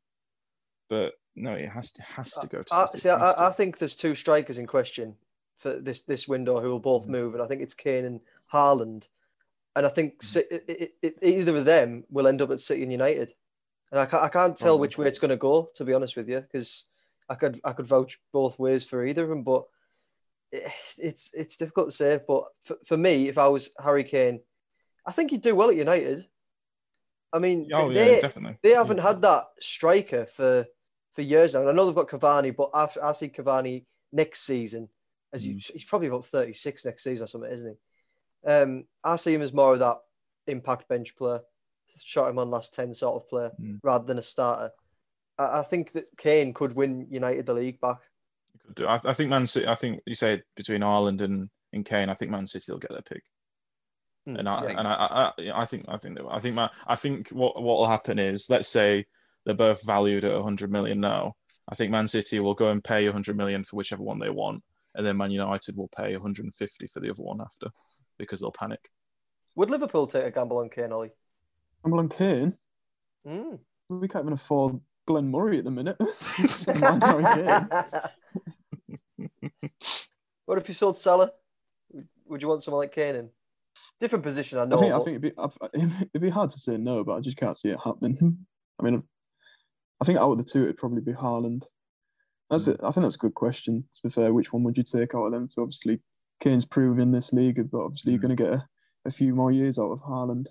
[0.90, 2.74] But no, it has to has to uh, go to.
[2.74, 3.10] I, see.
[3.10, 5.16] I, I think there's two strikers in question
[5.60, 7.12] for this this window who will both hmm.
[7.12, 8.20] move, and I think it's Kane and
[8.52, 9.08] Haaland.
[9.76, 12.92] And I think it, it, it, either of them will end up at City and
[12.92, 13.32] United.
[13.92, 14.82] And I can't, I can't tell Probably.
[14.82, 16.86] which oh, way it's going to go, to be honest with you, because
[17.30, 19.44] I could I could vouch both ways for either of them.
[19.44, 19.66] But
[20.52, 22.20] it, it's it's difficult to say.
[22.28, 24.42] But for, for me, if I was Harry Kane,
[25.06, 26.26] I think he'd do well at United.
[27.32, 28.58] I mean, Oh they, yeah, definitely.
[28.64, 30.66] they haven't had that striker for
[31.18, 31.62] for years now.
[31.62, 34.88] And I know they've got Cavani, but I, I see Cavani next season
[35.34, 37.76] as you, he's probably about 36 next season or something, isn't
[38.46, 38.50] he?
[38.50, 39.98] Um, I see him as more of that
[40.46, 41.42] impact bench player,
[42.02, 43.80] shot him on last 10 sort of player Mm.
[43.84, 44.72] rather than a starter.
[45.40, 47.98] I, I think that Kane could win United the league back.
[48.88, 49.68] I, I think Man City.
[49.68, 52.10] I think you say between Haaland and, and Kane.
[52.10, 53.24] I think Man City will get their pick.
[54.28, 54.80] Hmm, And I, yeah.
[54.80, 56.20] and I, I, I- I think I think.
[56.30, 59.06] I think my, I think what what will happen is let's say
[59.48, 61.34] they're both valued at 100 million now.
[61.70, 64.62] I think Man City will go and pay 100 million for whichever one they want,
[64.94, 67.68] and then Man United will pay 150 for the other one after
[68.20, 68.90] because they'll panic.
[69.56, 71.12] Would Liverpool take a gamble on Kane, Ollie?
[71.86, 72.58] I'm on Kane.
[73.26, 73.60] Mm.
[73.88, 75.96] We can't even afford Glenn Murray at the minute.
[76.82, 77.24] Mind Harry
[79.18, 79.30] Kane.
[80.46, 81.32] what if you sold Salah?
[81.94, 83.30] Would- Would you want someone like Kane in?
[84.02, 84.78] Different position, I know.
[84.78, 85.32] I think I think it'd be
[86.14, 88.46] it'd be hard to say no, but I just can't see it happening.
[88.80, 89.04] I mean,
[90.02, 91.64] I think out of the two, it'd probably be Haaland.
[92.50, 92.80] That's it.
[92.84, 93.84] I think that's a good question.
[93.96, 95.50] To be fair, which one would you take out of them?
[95.50, 96.00] So obviously,
[96.40, 98.28] Kane's proven this league, but obviously you're Mm.
[98.28, 98.68] going to get a,
[99.06, 100.46] a few more years out of Haaland.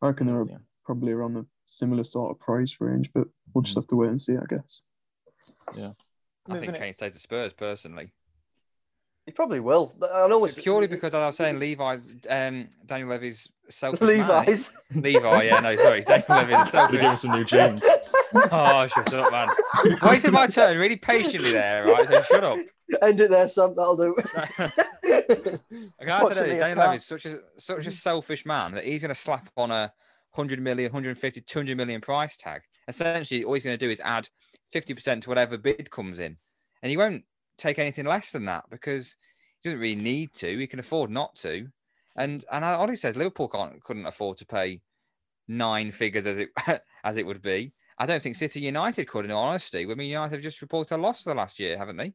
[0.00, 0.58] I reckon they're Yeah.
[0.84, 3.80] probably around a similar sort of price range, but we'll just Mm.
[3.82, 4.82] have to wait and see, I guess.
[5.74, 5.92] Yeah,
[6.46, 6.80] I Moving think it.
[6.80, 8.12] Kane stays at Spurs personally.
[9.26, 9.94] He probably will.
[10.12, 14.76] I know it's Purely because as I was saying Levi's um, Daniel Levy's selfish Levi's.
[14.90, 15.02] Man.
[15.04, 17.20] Levi, yeah, no, sorry, Daniel Levy's They give him selfish.
[17.20, 17.86] some new jeans.
[18.50, 19.46] Oh, shut up, man.
[20.02, 22.08] Waited my turn really patiently there, right?
[22.08, 22.58] So shut up.
[23.02, 23.74] End it there, Sam.
[23.76, 24.16] That'll do.
[24.34, 24.70] I
[26.00, 26.78] can't tell you, Daniel.
[26.78, 29.92] Levy's such a such a selfish man that he's going to slap on a
[30.34, 32.62] 100 million, 150, 200 million price tag.
[32.88, 34.28] Essentially, all he's going to do is add
[34.74, 36.38] 50% to whatever bid comes in.
[36.82, 37.24] And he won't
[37.58, 39.16] take anything less than that because
[39.60, 40.58] he doesn't really need to.
[40.58, 41.68] He can afford not to.
[42.16, 44.80] And and Ollie says Liverpool can't couldn't afford to pay
[45.48, 46.50] nine figures as it
[47.04, 47.72] as it would be.
[47.98, 49.82] I don't think City United could, in honesty.
[49.88, 52.14] I mean, United have just reported a loss the last year, haven't they?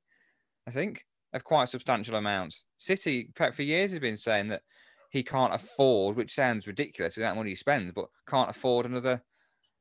[0.68, 2.66] I think of quite substantial amounts.
[2.78, 4.64] City, for years, has been saying that
[5.12, 9.22] he can't afford, which sounds ridiculous with that money he spends, but can't afford another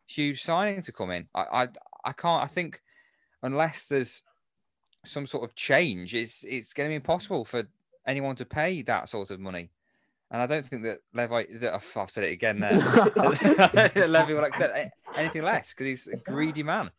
[0.06, 1.28] huge signing to come in.
[1.34, 1.68] I, I,
[2.04, 2.42] I can't.
[2.42, 2.80] I think
[3.42, 4.22] unless there's
[5.06, 7.10] some sort of change, it's it's going to be mm-hmm.
[7.10, 7.64] impossible for
[8.06, 9.70] anyone to pay that sort of money.
[10.30, 12.72] And I don't think that Levi, that, oh, I've said it again there,
[14.08, 14.76] Levy will accept
[15.14, 16.90] anything less because he's a greedy man.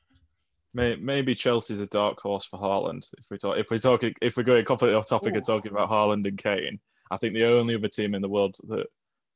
[0.73, 3.07] Maybe Chelsea's a dark horse for Haaland.
[3.17, 5.37] If we talk, if we're talking, if we're going completely off topic Ooh.
[5.37, 8.55] and talking about Haaland and Kane, I think the only other team in the world
[8.67, 8.85] that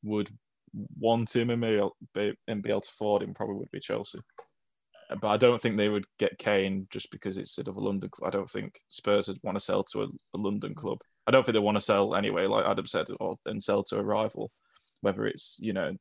[0.03, 0.29] would
[0.99, 1.61] want him and
[2.13, 4.19] be, and be able to afford him probably would be Chelsea.
[5.19, 8.09] But I don't think they would get Kane just because it's sort of a London
[8.09, 8.27] club.
[8.27, 10.99] I don't think Spurs would want to sell to a, a London club.
[11.27, 13.99] I don't think they want to sell anyway, like Adam said, or and sell to
[13.99, 14.51] a rival,
[15.01, 15.95] whether it's you know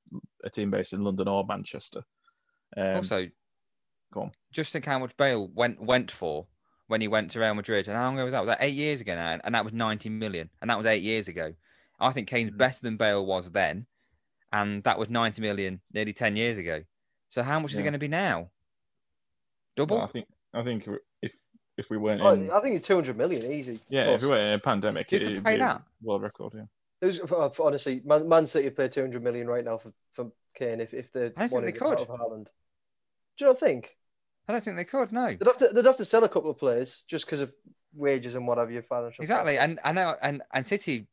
[0.44, 2.03] a team based in London or Manchester.
[2.77, 3.27] Um, also,
[4.12, 4.33] go on.
[4.53, 6.46] Just think how much Bale went went for
[6.87, 8.44] when he went to Real Madrid, and how long ago was that?
[8.44, 9.38] Was that eight years ago now?
[9.44, 11.53] And that was ninety million, and that was eight years ago.
[11.99, 12.59] I think Kane's mm.
[12.59, 13.87] better than Bale was then,
[14.53, 16.83] and that was ninety million nearly ten years ago.
[17.29, 17.77] So how much yeah.
[17.77, 18.51] is it going to be now?
[19.76, 19.96] Double?
[19.96, 20.88] Well, I think I think
[21.22, 21.35] if
[21.76, 23.78] if we weren't oh, in, I think it's 200 million easy.
[23.88, 26.52] Yeah, if we weren't in a pandemic, it, would pay that world record.
[26.54, 26.64] Yeah.
[27.00, 30.80] It was, uh, honestly, Man, Man City pay 200 million right now for, for Kane
[30.80, 31.98] if, if they I think they could.
[31.98, 32.48] Haaland.
[33.38, 33.96] Do you not think?
[34.46, 35.12] I don't think they could.
[35.12, 37.54] No, they'd have to, they'd have to sell a couple of players just because of
[37.94, 38.83] wages and what have you.
[38.83, 41.06] Financial exactly, and and and and City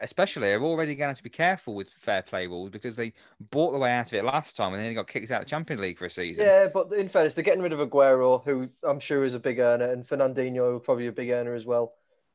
[0.00, 3.12] especially are already going to, to be careful with fair play rules because they
[3.50, 5.46] bought the way out of it last time and then they got kicked out of
[5.46, 6.44] the Champions League for a season.
[6.44, 9.58] Yeah, but in fairness, they're getting rid of Aguero, who I'm sure is a big
[9.58, 11.94] earner, and Fernandinho, probably a big earner as well.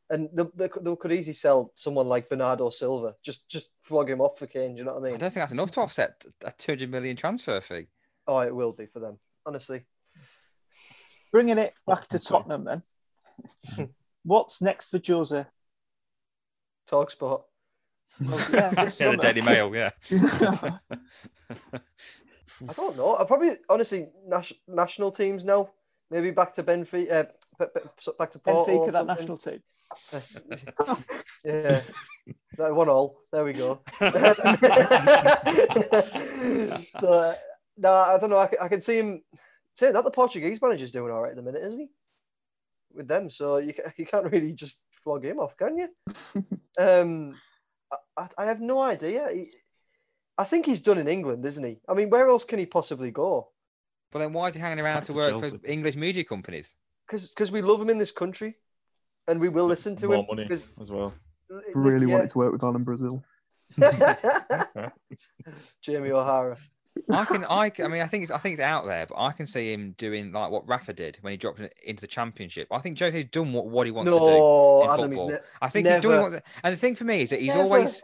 [0.10, 4.22] And they, they, they could easily sell someone like Bernardo Silva, just just flog him
[4.22, 4.74] off for Kane.
[4.74, 5.16] Do you know what I mean?
[5.16, 7.88] I don't think that's enough to offset a 200 million transfer fee.
[8.28, 9.82] Oh, it will be for them, honestly.
[11.32, 13.90] Bringing it back to Tottenham then.
[14.24, 15.46] What's next for Jose?
[16.88, 17.44] Talk sport.
[18.22, 19.92] Well, yeah, yeah the Daily Mail, yeah.
[22.70, 23.18] I don't know.
[23.18, 25.70] I probably honestly nas- national teams now.
[26.12, 27.66] Maybe back to Benfica, uh,
[28.20, 29.60] back to Porto Benfica, that national team.
[31.44, 31.82] yeah,
[32.58, 33.18] that one all.
[33.32, 33.82] There we go.
[36.76, 37.36] so, uh,
[37.78, 38.38] no, I don't know.
[38.38, 39.24] I, I can see him
[39.74, 41.88] saying that the Portuguese manager's doing all right at the minute, isn't he?
[42.94, 45.90] With them, so you you can't really just flog him off, can you?
[46.80, 47.36] um,
[48.18, 49.28] I, I have no idea.
[49.32, 49.52] He,
[50.38, 51.78] I think he's done in England, isn't he?
[51.88, 53.50] I mean, where else can he possibly go?
[54.12, 55.58] But then why is he hanging around to work Chelsea.
[55.58, 56.74] for English media companies?
[57.10, 58.56] Because we love him in this country,
[59.28, 60.26] and we will listen to More him.
[60.30, 61.14] money as well.
[61.74, 62.14] Really yeah.
[62.14, 63.24] wanted to work with Alan Brazil.
[65.82, 66.58] Jamie O'Hara.
[67.12, 69.32] I can, I, I mean, I think it's, I think it's out there, but I
[69.32, 72.68] can see him doing like what Rafa did when he dropped into the championship.
[72.72, 75.30] I think Jose's done what, what he wants no, to do in Adam, football.
[75.30, 75.96] Ne- I think never.
[75.96, 77.62] he's doing what, and the thing for me is that he's Never.
[77.62, 78.02] always,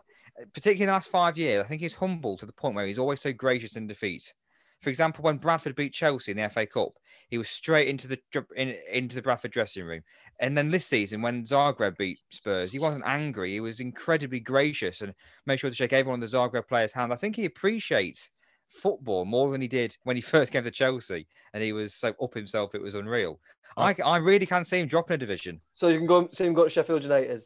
[0.54, 3.00] particularly in the last five years, I think he's humble to the point where he's
[3.00, 4.34] always so gracious in defeat.
[4.82, 6.94] For example, when Bradford beat Chelsea in the FA Cup,
[7.30, 8.20] he was straight into the
[8.56, 10.02] in, into the Bradford dressing room.
[10.40, 13.52] And then this season, when Zagreb beat Spurs, he wasn't angry.
[13.52, 15.14] He was incredibly gracious and
[15.46, 17.14] made sure to shake everyone on the Zagreb player's hand.
[17.14, 18.32] I think he appreciates
[18.72, 22.14] football more than he did when he first came to Chelsea, and he was so
[22.22, 23.40] up himself it was unreal.
[23.78, 25.62] I I really can't see him dropping a division.
[25.74, 27.44] So you can go see him go to Sheffield United.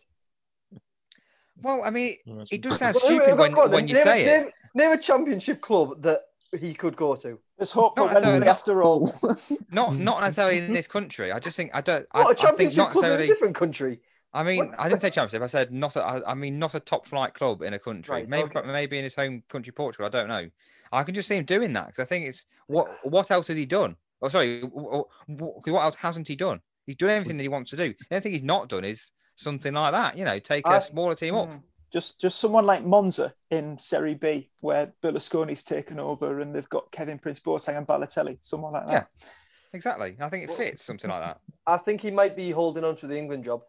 [1.61, 2.17] Well, I mean,
[2.51, 4.25] it does sound Well, stupid go when, on when you name, say it.
[4.43, 6.19] name, Name a championship club that
[6.59, 7.39] he could go to.
[7.57, 8.39] There's hope for Not necessarily.
[8.39, 9.37] Wednesday after all.
[9.71, 11.31] Not not necessarily in this country.
[11.31, 12.05] I just think I don't.
[12.11, 14.01] I, What a I think championship not club in a different country.
[14.33, 14.79] I mean, What?
[14.79, 15.43] I didn't say championship.
[15.43, 15.95] I said not.
[15.95, 18.13] A, I, I mean, not a top flight club in a country.
[18.13, 18.69] Right, maybe okay.
[18.69, 20.05] maybe in his home country, Portugal.
[20.07, 20.49] I don't know.
[20.91, 22.87] I can just see him doing that because I think it's what.
[23.03, 23.95] What else has he done?
[24.21, 24.61] Oh, sorry.
[24.61, 26.61] What, what else hasn't he done?
[26.85, 27.93] He's done everything that he wants to do.
[28.09, 30.17] The only thing he's not done is something like that.
[30.17, 31.49] You know, take a I- smaller team up.
[31.49, 31.61] Mm.
[31.93, 36.91] Just just someone like Monza in Serie B, where Berlusconi's taken over and they've got
[36.91, 38.91] Kevin Prince Boateng and Balotelli, someone like that.
[38.91, 39.27] Yeah,
[39.75, 40.17] Exactly.
[40.19, 41.39] I think it fits something like that.
[41.67, 43.61] I think he might be holding on to the England job.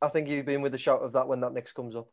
[0.00, 2.08] I think he'd be in with a shout of that when that next comes up.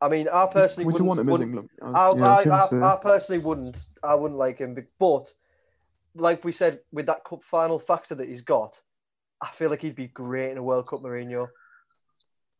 [0.00, 1.70] I mean, I personally would wouldn't, want him as England?
[1.82, 3.00] I, I I, I, gonna I say.
[3.02, 3.86] personally wouldn't.
[4.02, 5.32] I wouldn't like him, but
[6.14, 8.80] like we said, with that cup final factor that he's got,
[9.40, 11.48] I feel like he'd be great in a World Cup, Mourinho,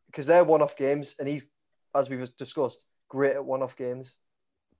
[0.07, 1.47] because they're one-off games, and he's,
[1.95, 4.17] as we've discussed, great at one-off games.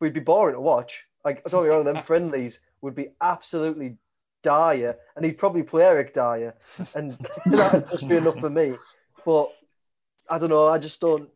[0.01, 1.07] We'd be boring to watch.
[1.25, 3.97] Like, don't get wrong, them friendlies would be absolutely
[4.43, 6.55] dire, and he'd probably play Eric Dier,
[6.95, 8.75] and that'd just be enough for me.
[9.25, 9.51] But
[10.31, 10.67] I don't know.
[10.67, 11.31] I just don't.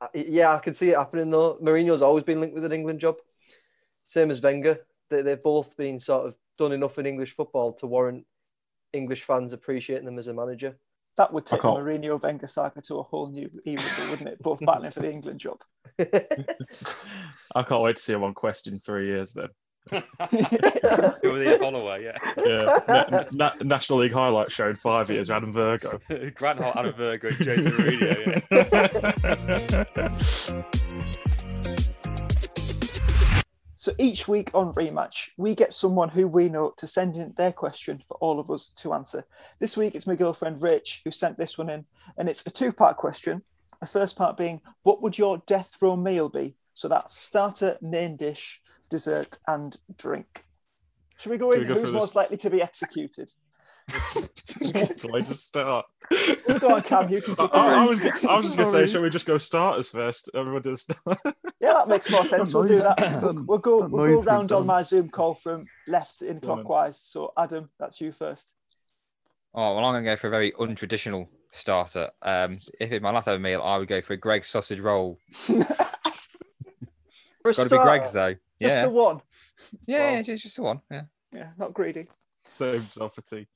[0.00, 1.56] I- Yeah, I can see it happening though.
[1.62, 3.16] Mourinho's always been linked with an England job,
[4.00, 4.80] same as Wenger.
[5.10, 8.24] They, they've both been sort of done enough in English football to warrant
[8.92, 10.76] English fans appreciating them as a manager.
[11.16, 13.78] That would take the can't- Mourinho Wenger saga to a whole new era,
[14.10, 14.42] wouldn't it?
[14.42, 15.60] Both battling for the England job.
[17.54, 19.32] I can't wait to see him on Quest in three years.
[19.32, 19.48] Then,
[19.90, 22.16] Go with the follower, yeah.
[22.44, 25.30] yeah, Na- Na- National League highlights show in five years.
[25.30, 26.00] Adam Virgo.
[26.34, 28.42] Grant Holt, Adam Virgo, and Jason Mourinho.
[28.50, 28.85] Yeah.
[33.86, 37.52] So each week on Rematch, we get someone who we know to send in their
[37.52, 39.22] question for all of us to answer.
[39.60, 41.84] This week, it's my girlfriend Rich who sent this one in,
[42.18, 43.42] and it's a two part question.
[43.78, 46.56] The first part being, What would your death row meal be?
[46.74, 50.42] So that's starter, main dish, dessert, and drink.
[51.16, 51.68] Should we go Should in?
[51.68, 53.32] we go Who's most likely to be executed?
[54.58, 55.86] What a way to start.
[56.60, 58.88] Go on, Cam, you can I, I- I was, I was just gonna say, Sorry.
[58.88, 60.30] shall we just go starters first?
[60.34, 61.18] Everyone do the start.
[61.60, 62.52] Yeah, that makes more sense.
[62.54, 62.96] We'll do that.
[62.98, 63.82] That We'll, we'll go.
[63.82, 66.64] that We'll go we've round on my Zoom call from left in Go on then.
[66.66, 67.00] clockwise.
[67.00, 68.52] So, Adam, that's you first.
[69.54, 72.10] Oh, well, I'm going to go for a very untraditional starter.
[72.22, 75.18] Um, if it's my leftover meal, I would go for a Greggs sausage roll.
[77.42, 78.34] For a Got to be Greggs, though.
[78.60, 79.20] Just the one.
[79.86, 80.80] yeah, Well- yeah, just, just the one.
[80.90, 82.04] Yeah, Yeah, not greedy.
[82.48, 83.46] Save himself for tea.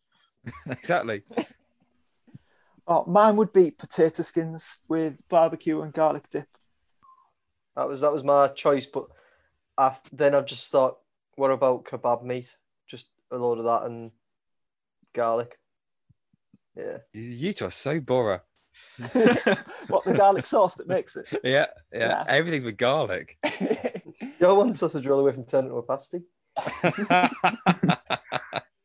[0.71, 1.23] exactly.
[2.87, 6.49] Oh, mine would be potato skins with barbecue and garlic dip.
[7.77, 9.07] That was that was my choice, but
[9.79, 10.99] after, then I've just thought,
[11.37, 12.57] what about kebab meat?
[12.89, 14.11] Just a load of that and
[15.15, 15.59] garlic.
[16.77, 16.99] Yeah.
[17.13, 18.41] You, you two are so Boro.
[19.89, 21.29] What the garlic sauce that makes it?
[21.45, 22.25] Yeah, yeah, Yeah.
[22.29, 23.39] Everything's with garlic.
[24.39, 26.23] You're one sausage roll away from turning into a pasty.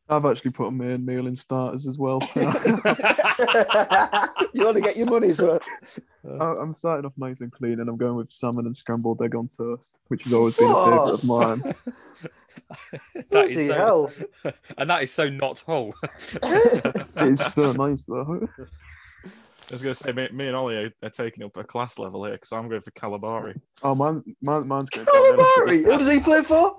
[0.08, 2.20] I've actually put a main meal in starters as well.
[2.36, 2.42] you
[4.64, 5.66] want to get your money's worth.
[6.40, 9.36] I- I'm starting off nice and clean, and I'm going with salmon and scrambled egg
[9.36, 11.76] on toast, which has always been a oh, favourite of mine.
[13.16, 14.12] that Bloody is so, hell.
[14.78, 15.94] and that is so not Hull.
[16.44, 18.48] It's so nice though.
[19.26, 22.24] I was gonna say, me, me and Ollie are, are taking up a class level
[22.26, 23.60] here because I'm going for Calabari.
[23.82, 25.38] Oh, mine, mine, mine's going downhill.
[25.38, 25.84] Calamari!
[25.84, 26.78] Who does he play for?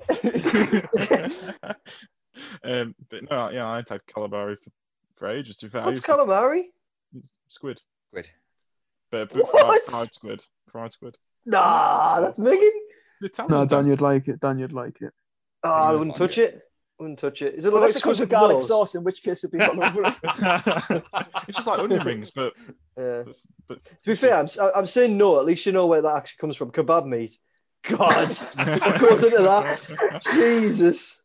[2.65, 4.71] Um, but no, yeah, I had Calabari for,
[5.17, 5.57] for ages.
[5.59, 6.63] To be fair, I What's used to- calamari?
[7.49, 7.81] squid,
[8.15, 8.29] Good.
[9.11, 9.83] but, but fried, What?
[9.85, 11.17] fried squid, fried squid.
[11.47, 12.71] Nah, that's Megan.
[13.23, 13.29] No,
[13.65, 14.41] Dan- Dan, you'd like it.
[14.41, 15.13] Dan, you'd like it.
[15.65, 16.63] Oh, I wouldn't on touch it.
[16.99, 17.55] Wouldn't touch it.
[17.55, 18.69] Is it Unless like it comes squid with garlic nose?
[18.69, 20.15] sauce, in which case it'd be all over it.
[21.49, 22.55] it's just like onion rings, but,
[22.99, 23.23] Yeah.
[23.25, 23.37] but,
[23.69, 25.39] but To be fair, I'm, I'm saying no.
[25.39, 26.71] At least you know where that actually comes from.
[26.73, 27.37] Kebab meat.
[27.85, 30.23] God, what goes into that?
[30.35, 31.23] Jesus.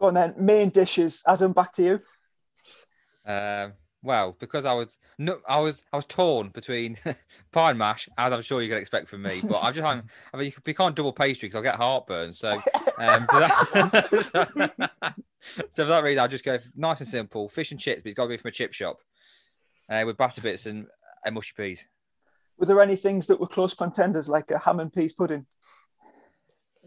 [0.00, 0.34] Go on then.
[0.38, 1.22] Main dishes.
[1.26, 2.00] Adam, back to you.
[3.30, 6.96] Um, well, because I was no, I was I was torn between
[7.52, 9.42] pie and mash, as I'm sure you can expect from me.
[9.46, 12.32] But I'm just I mean, you, you can't double pastry because I'll get heartburn.
[12.32, 14.08] So, um, for that,
[15.70, 18.16] so, for that reason, I'll just go nice and simple: fish and chips, but it's
[18.16, 19.00] got to be from a chip shop
[19.90, 20.86] uh, with batter bits and,
[21.26, 21.84] and mushy peas.
[22.56, 25.44] Were there any things that were close contenders, like a ham and peas pudding?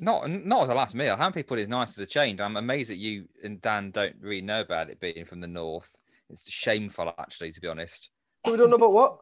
[0.03, 1.15] Not not as a last meal.
[1.15, 2.41] Ham and pea pudding is nice as a change.
[2.41, 5.95] I'm amazed that you and Dan don't really know about it being from the north.
[6.29, 8.09] It's shameful, actually, to be honest.
[8.45, 9.19] We don't know about what?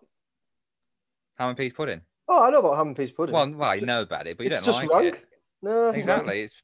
[1.38, 2.02] Ham and peas pudding.
[2.28, 3.34] Oh, I know about ham and peas pudding.
[3.34, 5.16] Well, well, you know about it, but you it's don't just like rank.
[5.16, 5.26] it.
[5.62, 6.42] No, Exactly.
[6.42, 6.62] It's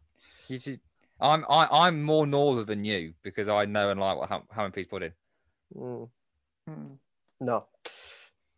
[0.65, 0.77] you
[1.19, 4.65] I'm I, I'm more northern than you because I know and like what ham, ham
[4.65, 5.11] and peas pudding.
[5.75, 6.09] Mm,
[7.39, 7.65] no,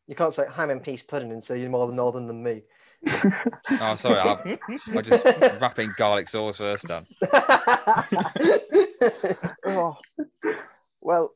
[0.07, 2.63] you can't say ham and peas pudding and say you're more northern than me.
[3.81, 4.57] Oh, sorry, I,
[4.95, 5.23] I just
[5.61, 7.05] wrapping garlic sauce first, Dan.
[9.65, 9.95] Oh,
[10.99, 11.33] well,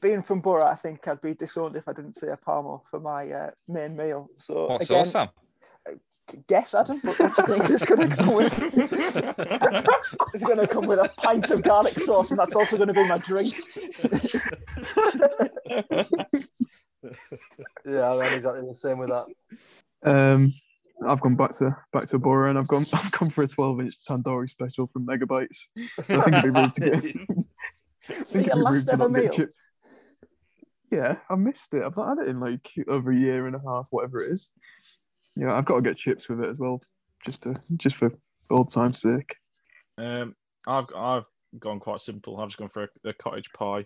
[0.00, 3.00] being from Boro, I think I'd be disowned if I didn't say a Parmo for
[3.00, 4.28] my uh, main meal.
[4.36, 5.28] So What again, sauce, Sam?
[6.48, 8.58] guess Adam, what, what do you think is going to come with?
[10.34, 12.94] It's going to come with a pint of garlic sauce, and that's also going to
[12.94, 13.54] be my drink.
[17.84, 19.26] yeah, I'm exactly the same with that.
[20.02, 20.54] Um,
[21.04, 23.96] I've gone back to back to Boro, and I've gone I've gone for a 12-inch
[24.08, 25.66] tandoori special from Megabytes.
[25.98, 27.04] I think it'd be rude to get.
[28.08, 29.32] I For think your it'd be rude last ever meal.
[29.32, 29.54] chip-
[30.90, 31.82] Yeah, I missed it.
[31.82, 34.48] I've not had it in like over a year and a half, whatever it is.
[35.34, 36.80] Yeah, I've got to get chips with it as well,
[37.24, 38.10] just to just for
[38.50, 39.34] old time's sake.
[39.98, 40.34] Um,
[40.66, 41.26] I've I've
[41.58, 42.38] gone quite simple.
[42.40, 43.84] I've just gone for a, a cottage pie.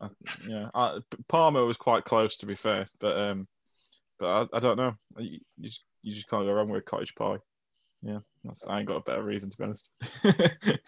[0.00, 0.08] Uh,
[0.46, 3.48] yeah, I, Parmo was quite close to be fair, but um,
[4.18, 4.94] but I, I don't know.
[5.18, 7.36] You, you, just, you just can't go wrong with a cottage pie.
[8.02, 9.90] yeah, that's, I ain't got a better reason to be honest.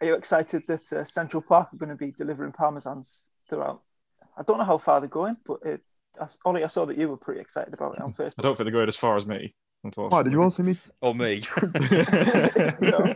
[0.00, 3.82] Are you excited that uh, Central Park are going to be delivering parmesans throughout?
[4.38, 5.82] I don't know how far they're going, but it,
[6.18, 8.34] I, Ollie, I saw that you were pretty excited about it on Facebook.
[8.38, 9.54] I don't think they're going as far as me.
[9.84, 10.16] Unfortunately.
[10.16, 10.78] Why did you also meet?
[11.02, 11.42] Or me.
[12.80, 13.14] No.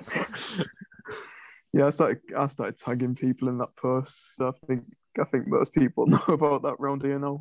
[1.74, 2.20] Yeah, I started.
[2.36, 4.36] I started tagging people in that post.
[4.36, 4.84] So I think
[5.20, 7.40] I think most people know about that round here now.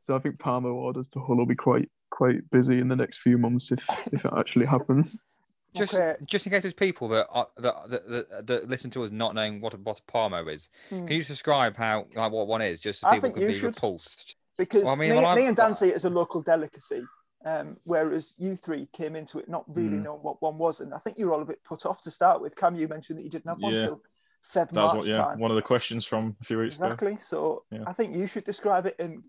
[0.00, 3.18] So I think Parmo orders to Hull will be quite quite busy in the next
[3.18, 3.80] few months if
[4.12, 5.22] if it actually happens.
[5.74, 6.16] just Okay.
[6.24, 9.34] just in case there's people that, are, that, that, that that listen to us not
[9.34, 11.06] knowing what a, what a Parmo is, Hmm.
[11.06, 13.48] can you describe how like what one is, just so I people think can you
[13.48, 13.74] be should.
[13.74, 14.36] repulsed?
[14.56, 17.02] because Well, I mean, me, well, me and Dan see it as a local delicacy,
[17.44, 20.02] um, whereas you three came into it not really Mm.
[20.04, 22.10] knowing what one was, and I think you were all a bit put off to
[22.10, 22.56] start with.
[22.56, 23.86] Cam, you mentioned that you didn't have one Yeah.
[23.86, 24.02] till
[24.42, 25.38] Feb That was March what, yeah, time.
[25.38, 26.86] one of the questions from a few weeks ago.
[26.86, 27.18] Exactly.
[27.20, 27.84] So Yeah.
[27.86, 29.22] I think you should describe it and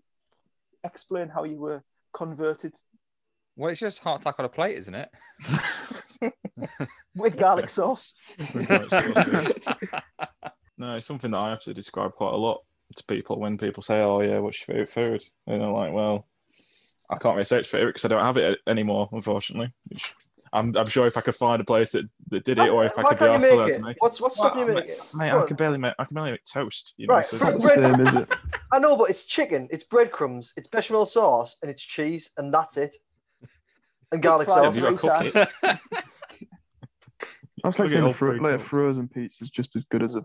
[0.82, 2.74] explain how you were converted
[3.56, 5.10] Well, it's just heart attack on a plate, isn't it?
[7.14, 8.14] with garlic sauce.
[8.54, 9.54] Right, so that's
[10.78, 12.62] no, it's something that I have to describe quite a lot
[12.96, 16.26] to people when people say, "Oh yeah, what's your favorite food?" And they're like, "Well,
[17.10, 20.14] I can't really say it's favorite because I don't have it anymore, unfortunately." Which
[20.52, 22.98] I'm, I'm sure if I could find a place that, that did it, or if
[22.98, 24.02] I could be can't asked you allowed make to make it.
[24.02, 25.10] What's what's Well, stopping you making it?
[25.14, 25.46] Mate, I on.
[25.46, 26.94] can barely make I can barely make toast.
[26.96, 28.34] You know, Right, so for- it's- the same, is it?
[28.72, 32.76] I know, but it's chicken, it's breadcrumbs, it's bechamel sauce, and it's cheese, and that's
[32.76, 32.96] it.
[34.10, 34.74] And garlic sauce.
[34.74, 35.36] you gotta three times.
[35.36, 35.78] it.
[37.62, 40.22] Like saying a, all like a frozen pizza is just as good as a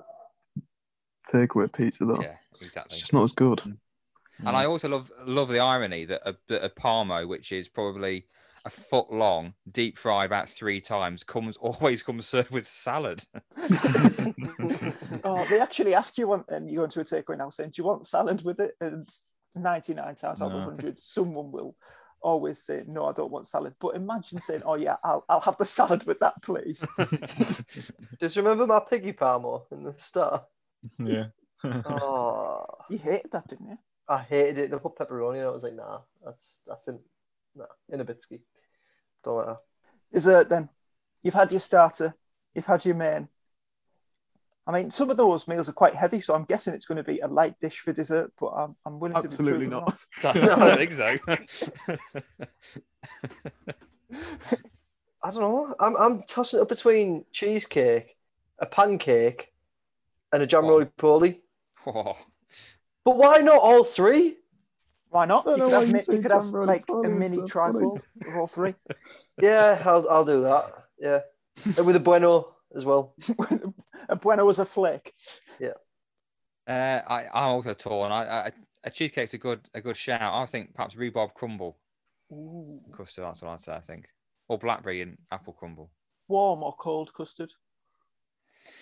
[1.31, 2.21] takeaway pizza, though.
[2.21, 2.95] yeah, exactly.
[2.95, 3.61] It's just not as good.
[4.39, 4.69] And I mm.
[4.69, 8.25] also love love the irony that a, that a Parmo, which is probably
[8.65, 13.23] a foot long, deep fried about three times, comes always comes served with salad.
[15.23, 17.81] oh, they actually ask you one, and you go into a takeaway now saying, "Do
[17.81, 19.07] you want salad with it?" And
[19.53, 20.61] ninety-nine times out of No.
[20.61, 21.75] hundred, someone will
[22.21, 25.57] always say, "No, I don't want salad." But imagine saying, "Oh yeah, I'll I'll have
[25.57, 26.85] the salad with that, please."
[28.19, 30.43] Just remember my piggy parmo in the start.
[30.99, 31.27] yeah.
[31.63, 33.77] Oh, You hated that, didn't you?
[34.07, 34.71] I hated it.
[34.71, 35.45] They put pepperoni in it.
[35.45, 36.99] I was like, nah, that's that's in
[37.55, 38.41] nah, in a bitsky.
[39.23, 39.57] Don't like that.
[40.13, 40.69] Dessert then.
[41.23, 42.13] You've had your starter.
[42.53, 43.27] You've had your main.
[44.67, 47.03] I mean, some of those meals are quite heavy, so I'm guessing it's going to
[47.03, 48.31] be a light dish for dessert.
[48.39, 49.97] But I'm, I'm willing to be Absolutely not.
[50.23, 51.17] I don't think so.
[55.23, 55.75] I don't know.
[55.79, 58.15] I'm I'm tossing it up between cheesecake,
[58.59, 59.51] a pancake,
[60.31, 60.69] and a jam Oh.
[60.69, 61.41] roly poly.
[61.87, 62.17] Oh,
[63.03, 64.37] But why not all three?
[65.15, 65.47] Why not?
[65.47, 67.47] I You could have, mi- you you could have like a mini so funny.
[67.47, 68.75] trifle of all three.
[69.41, 70.65] Yeah, I'll I'll do that.
[70.99, 71.19] Yeah,
[71.77, 73.15] and with a bueno as well.
[74.09, 75.13] a bueno was a flake.
[76.67, 78.11] uh, I I'm also torn.
[78.11, 78.51] I, I
[78.83, 80.33] a cheesecake's a good a good shout.
[80.33, 81.77] I think perhaps rhubarb crumble
[82.31, 82.81] Ooh.
[82.91, 83.23] custard.
[83.23, 83.73] That's what I'd say.
[83.73, 84.09] I think,
[84.49, 85.91] or blackberry and apple crumble.
[86.27, 87.51] Warm or cold custard?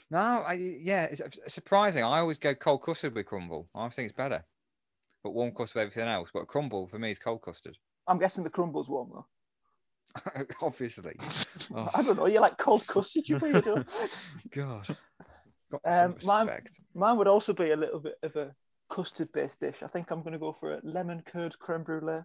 [0.10, 2.04] No, I yeah, it's, it's surprising.
[2.04, 3.70] I always go cold custard with crumble.
[3.76, 4.44] I think it's better.
[5.24, 6.30] But warm custard with everything else.
[6.34, 7.78] But crumble for me is cold custard.
[8.08, 9.26] I'm guessing the crumble's warm though.
[10.62, 11.16] Obviously.
[11.76, 12.26] Oh, I don't know.
[12.28, 13.88] You like cold custard, you weirdo.
[14.52, 14.86] God.
[15.72, 16.50] Got Um, mine-
[16.94, 18.54] Mine would also be a little bit of a
[18.90, 19.82] custard-based dish.
[19.82, 22.22] I think I'm going to go for a lemon curd creme brulee,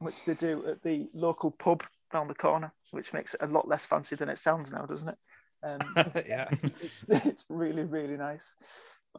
[0.00, 3.66] which they do at the local pub round the corner, which makes it a lot
[3.66, 5.18] less fancy than it sounds now, doesn't it?
[5.62, 5.80] Um,
[6.26, 6.48] yeah.
[6.62, 8.54] it's, it's really, really nice.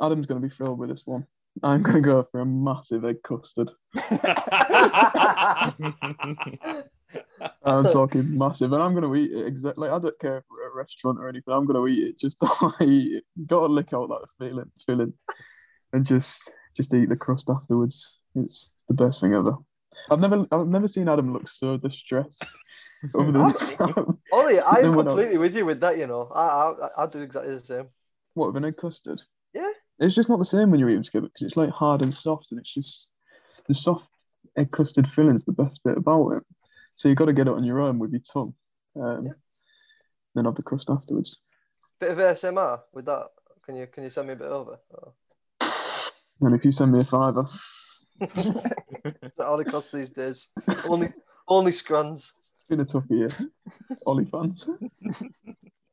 [0.01, 1.25] Adam's going to be thrilled with this one.
[1.63, 3.71] I'm going to go for a massive egg custard.
[7.63, 9.87] I'm talking massive, and I'm going to eat it exactly.
[9.89, 11.53] Like, I don't care if we're at a restaurant or anything.
[11.53, 12.19] I'm going to eat it.
[12.19, 12.37] Just
[12.81, 13.23] eat it.
[13.47, 15.13] Got to lick out that feeling, filling,
[15.93, 16.41] and just
[16.75, 18.19] just eat the crust afterwards.
[18.35, 19.55] It's, it's the best thing ever.
[20.09, 22.45] I've never I've never seen Adam look so distressed
[23.13, 23.39] over the
[23.77, 24.17] time.
[24.31, 25.15] Ollie, I'm No one else.
[25.15, 25.97] completely with you with that.
[25.97, 26.45] You know, I
[26.99, 27.87] I I do exactly the same.
[28.33, 29.21] What with an egg custard?
[29.53, 29.69] Yeah.
[30.01, 32.13] It's just not the same when you eat them together because it's like hard and
[32.13, 33.11] soft, and it's just
[33.67, 34.05] the soft
[34.57, 36.43] egg custard filling's the best bit about it.
[36.97, 38.53] So you've got to get it on your own with your tongue,
[38.99, 39.33] um, Yeah.
[40.35, 41.37] then have the crust afterwards.
[41.99, 43.27] Bit of ASMR with that.
[43.63, 44.77] Can you can you send me a bit over?
[44.97, 45.13] Oh.
[46.41, 47.47] And if you send me a fiver,
[48.19, 50.49] That's all it costs these days.
[50.85, 51.13] Only
[51.47, 52.33] only scrans.
[52.59, 53.29] it's been a tough year.
[54.05, 54.67] Ollie fans.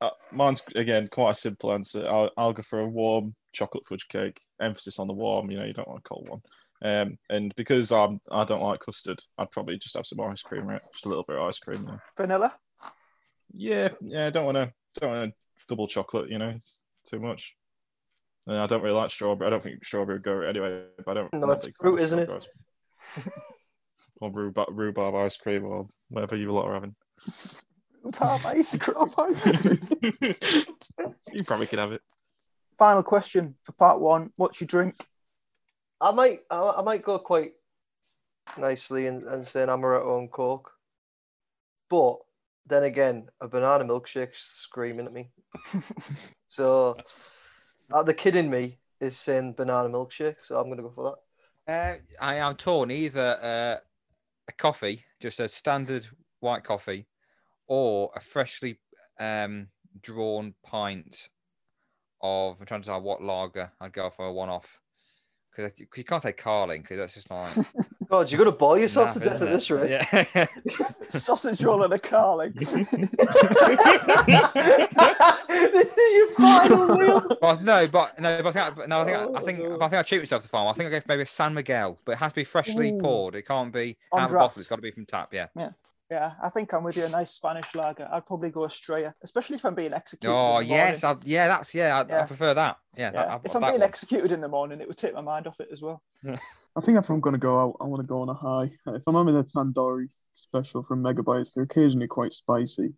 [0.01, 2.07] Uh, mine's again quite a simple answer.
[2.09, 4.41] I'll, I'll go for a warm chocolate fudge cake.
[4.61, 5.51] Emphasis on the warm.
[5.51, 6.41] You know, you don't want a cold one.
[6.81, 10.67] Um, and because I'm I don't like custard, I'd probably just have some ice cream.
[10.67, 11.85] Right, just a little bit of ice cream.
[11.85, 12.03] There.
[12.17, 12.55] Vanilla?
[13.53, 14.27] Yeah, yeah.
[14.27, 15.37] I don't want to don't want to
[15.69, 16.31] double chocolate.
[16.31, 17.57] You know, it's too much.
[18.47, 19.49] Uh, I don't really like strawberry.
[19.49, 20.85] I don't think strawberry would go anyway.
[21.05, 21.35] But I don't.
[21.35, 22.29] No, it's big fan of fruit, isn't it?
[22.29, 22.47] strawberry
[23.17, 23.33] ice cream.
[24.21, 26.95] or rhubarb, rhubarb ice cream, or whatever you lot are having.
[28.13, 29.11] Palm ice cream.
[31.33, 32.03] you probably could have it.
[32.79, 34.31] Final question for part one.
[34.37, 35.05] What's your drink?
[36.01, 37.55] I might, I, I might go quite
[38.57, 40.71] nicely and, and say an amaretto and coke,
[41.91, 42.19] but
[42.67, 45.31] then again, a banana milkshake screaming at me.
[46.49, 46.97] so
[47.93, 51.17] uh, the kid in me is saying banana milkshake, so I'm gonna go for
[51.67, 51.73] that.
[51.73, 53.81] Uh, I am torn either uh,
[54.49, 56.07] a coffee, just a standard
[56.39, 57.09] white coffee,
[57.67, 58.79] or a freshly
[59.19, 59.67] um,
[60.01, 61.29] drawn pint
[62.21, 62.57] of.
[62.61, 64.79] I'm trying to decide what lager I'd go for a one-off
[65.59, 67.51] because you can't say Carling because that's just like
[68.09, 70.27] God, you're gonna boil yourself to death at this isn't rate.
[70.35, 70.47] Yeah.
[71.11, 72.53] Sausage roll and a carling.
[72.53, 72.93] this is
[76.17, 77.27] your final meal.
[77.43, 79.77] Well, no, but no, but I think I, no, I think I, I think Oh,
[79.77, 79.85] no.
[79.85, 80.69] I think I treat myself to farm.
[80.69, 82.93] I think I go for maybe a San Miguel, but it has to be freshly
[82.93, 82.99] Ooh.
[82.99, 83.35] poured.
[83.35, 84.61] It can't be On out of a bottle.
[84.61, 85.31] It's got to be from tap.
[85.33, 85.47] Yeah.
[85.57, 85.71] Yeah,
[86.11, 87.05] I think I'm with you.
[87.05, 88.09] A nice Spanish lager.
[88.11, 90.33] I'd probably go Estrella, especially if I'm being executed.
[90.35, 91.05] Oh yes.
[91.05, 91.99] I, yeah, that's yeah.
[92.01, 92.23] I, Yeah.
[92.23, 92.77] I prefer that.
[92.97, 93.11] Yeah.
[93.11, 93.35] that- Yeah.
[93.35, 93.89] I- If I'm that being one.
[93.89, 96.03] executed in the morning, it would take my mind off it as well.
[96.27, 98.73] I think if I'm gonna go out, I want to go on a high.
[98.95, 102.95] If I'm having a tandoori special from Megabytes, they're occasionally quite spicy,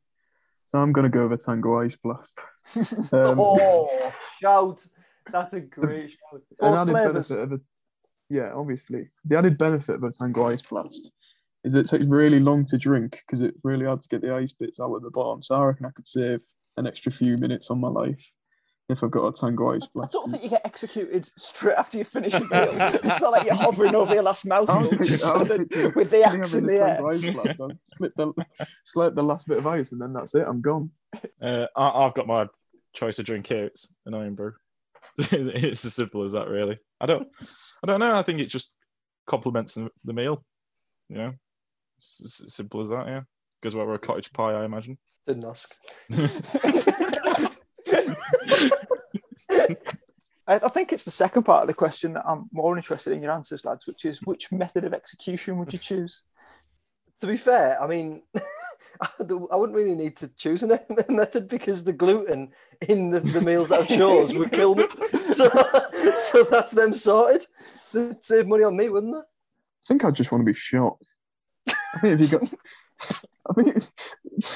[0.66, 2.38] so I'm gonna go with a Tango Ice Blast.
[3.12, 4.84] Um, oh, shout!
[5.32, 6.42] That's a great shout.
[6.60, 7.28] an added flavours.
[7.30, 7.60] benefit of a
[8.28, 11.10] yeah, obviously the added benefit of a Tango Ice Blast
[11.64, 14.52] is it takes really long to drink because it's really hard to get the ice
[14.52, 15.42] bits out at the bottom.
[15.42, 16.40] So I reckon I could save
[16.76, 18.24] an extra few minutes on my life
[18.88, 22.04] if I've got a Tango Ice I don't think you get executed straight after you
[22.04, 22.48] finish a meal.
[22.50, 25.70] it's not like you're hovering over your last I'll mouthful take- just I'll so that-
[25.70, 25.94] take it.
[25.96, 26.94] with the axe in having the air.
[26.96, 28.46] Tango Ice Blast, I'll slip the,
[28.84, 30.44] slip the last bit of ice and then that's it.
[30.46, 30.90] I'm gone.
[31.40, 32.48] Uh, I, I've got my
[32.94, 33.66] choice of drink here.
[33.66, 34.54] It's an Irn-Bru.
[35.18, 36.78] it's as simple as that, really.
[37.00, 37.28] I don't,
[37.82, 38.16] I don't know.
[38.16, 38.72] I think it just
[39.26, 40.44] complements the, the meal.
[41.08, 41.32] You know,
[42.00, 43.06] it's, it's as simple as that.
[43.06, 43.22] Yeah,
[43.62, 44.96] goes well with a cottage pie, I imagine.
[45.26, 45.76] Didn't ask.
[50.50, 53.22] I, I think it's the second part of the question that I'm more interested in
[53.22, 56.24] your answers, lads, which is which method of execution would you choose?
[57.20, 58.22] To be fair, I mean,
[59.20, 60.66] I wouldn't really need to choose a
[61.10, 62.50] method because the gluten
[62.88, 64.84] in the, the meals that I chose would kill me.
[65.26, 65.48] So,
[66.14, 67.42] so that's them sorted.
[67.92, 69.18] They'd save money on me, wouldn't they?
[69.18, 70.96] I think I just want to be shot.
[71.94, 72.48] I think if you got,
[73.50, 73.76] I think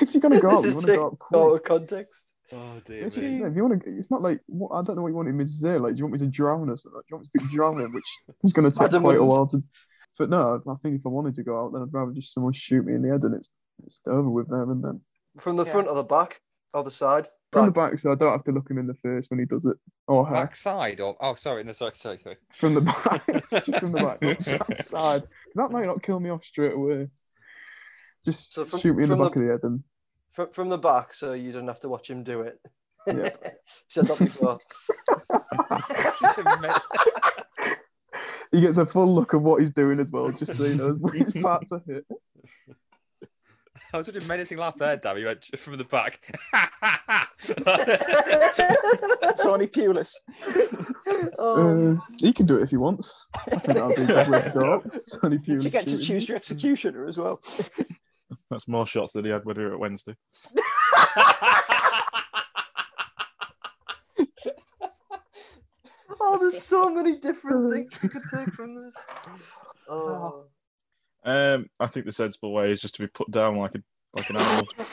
[0.02, 1.40] if you're gonna go out, this you is want to go out quick.
[1.40, 2.32] out of context.
[2.52, 5.02] Oh If you, yeah, if you want to, it's not like what, I don't know
[5.02, 5.78] what you wanted me to say.
[5.78, 6.84] Like, do you want me to drown us?
[6.84, 8.04] Like, do you want me to be drowning, which
[8.44, 9.30] is going to take Adam quite a wouldn't.
[9.30, 9.62] while to.
[10.18, 12.52] But no, I think if I wanted to go out, then I'd rather just someone
[12.52, 13.50] shoot me in the head and it's
[13.84, 15.00] it's over with there and then.
[15.38, 15.72] From the Yeah.
[15.72, 16.40] front or the back
[16.72, 17.28] or the side.
[17.50, 17.90] From the Back.
[17.90, 19.76] back, so I don't have to look him in the face when he does it,
[20.06, 20.34] or her.
[20.34, 22.36] Backside or oh sorry no sorry sorry sorry.
[22.58, 23.24] From the back,
[23.78, 25.22] from the back, not side.
[25.54, 27.08] That might not kill me off straight away.
[28.24, 29.82] Just So from- shoot me in the back the- of the head and
[30.32, 32.58] From, from the back, so you don't have to watch him do it.
[33.06, 33.28] Yeah.
[33.88, 34.58] Said that before.
[38.52, 40.98] he gets a full look of what he's doing as well, just so he knows
[40.98, 42.04] which parts are hit.
[43.92, 45.18] I was such a menacing laugh there, Dan.
[45.18, 46.18] You went from the back.
[49.40, 50.10] Tony Pulis.
[51.38, 53.26] oh, Uh, he can do it if he wants.
[53.36, 54.96] I think that'll be a good way to go out.
[55.20, 57.40] Tony You get to choose your executioner as well.
[58.50, 60.14] That's more shots than he had when we were at Wednesday.
[66.20, 68.94] oh, there's so many different things you could take from this.
[69.88, 70.44] Oh.
[71.24, 73.82] Um, I think the sensible way is just to be put down like a
[74.14, 74.66] like an animal.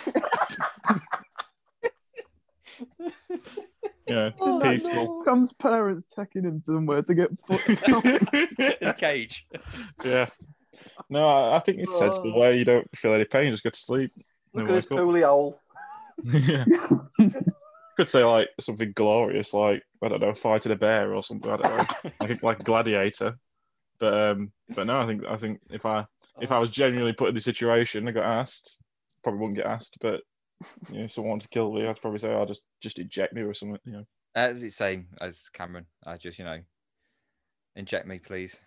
[4.08, 5.22] yeah, Oh, peaceful.
[5.24, 7.70] Cam's parents taking him somewhere to get put
[8.82, 9.46] in a cage.
[10.04, 10.26] yeah.
[11.10, 12.40] No, I, I think it's a sensible Oh.
[12.40, 12.58] way.
[12.58, 14.12] You don't feel any pain, just go to sleep.
[14.54, 15.06] Look then at this wake up.
[15.06, 15.60] pooley owl.
[16.24, 16.66] yeah.
[17.98, 21.52] Could say like something glorious, like I don't know, fighting a bear or something.
[21.52, 23.36] I don't know, like like a gladiator.
[24.00, 26.06] But um, but no, I think I think if I
[26.40, 28.80] if I was genuinely put in the situation, I got asked,
[29.24, 29.98] probably wouldn't get asked.
[30.02, 30.22] But
[30.90, 33.34] you know, if someone wanted to kill me, I'd probably say, "I'll just just eject
[33.34, 34.04] me or something." You know,
[34.36, 35.86] As it's same as Cameron.
[36.06, 36.60] I just you know,
[37.76, 38.58] inject me, please.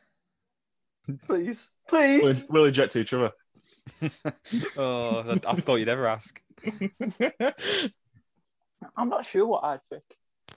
[1.27, 1.71] Please.
[1.91, 2.47] we'll, Please.
[2.49, 3.31] we'll eject each other.
[4.79, 6.41] oh, I I thought you'd never ask.
[8.97, 10.03] I'm not sure what I'd pick.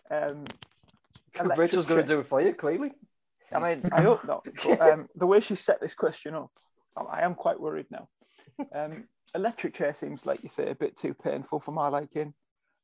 [0.09, 0.45] Um,
[1.35, 2.91] electric Rachel's going to do it for you, clearly.
[3.51, 4.45] I mean, I hope not.
[4.63, 6.51] But, um, the way she set this question up,
[6.95, 8.09] I- I am quite worried now.
[8.73, 12.33] Um, electric chair seems like you say a bit too painful for my liking.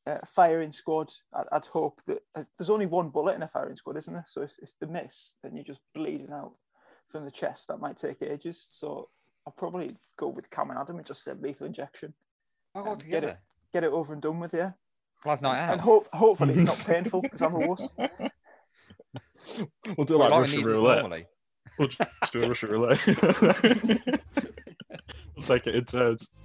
[0.05, 3.77] Uh, firing squad, I'd, I'd hope that uh, there's only one bullet in a firing
[3.77, 4.25] squad, isn't there?
[4.27, 6.55] So if, if they miss, then you're just bleeding out
[7.13, 7.67] from the chest.
[7.69, 8.67] That might take ages.
[8.71, 9.07] So
[9.45, 12.13] I'll probably go with Cam and Adam and just say lethal injection.
[12.75, 13.37] I'll Um, get it.
[13.71, 14.71] Get it over and done with, yeah.
[15.25, 15.71] Last night out.
[15.73, 17.87] And hope, hopefully it's not painful because I'm a wuss.
[19.95, 21.27] We'll do like like Russian roulette.
[21.79, 23.03] We'll just do a Russian roulette.
[25.35, 26.35] we'll take it in turns.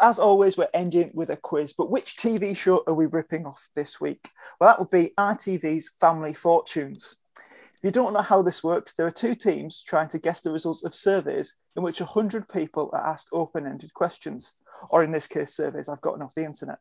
[0.00, 1.74] As always, we're ending with a quiz.
[1.76, 4.28] But which TV show are we ripping off this week?
[4.58, 7.16] Well, that would be ITV's Family Fortunes.
[7.36, 10.50] If you don't know how this works, there are two teams trying to guess the
[10.50, 14.54] results of surveys in which 100 people are asked open ended questions,
[14.90, 16.78] or in this case, surveys I've gotten off the internet.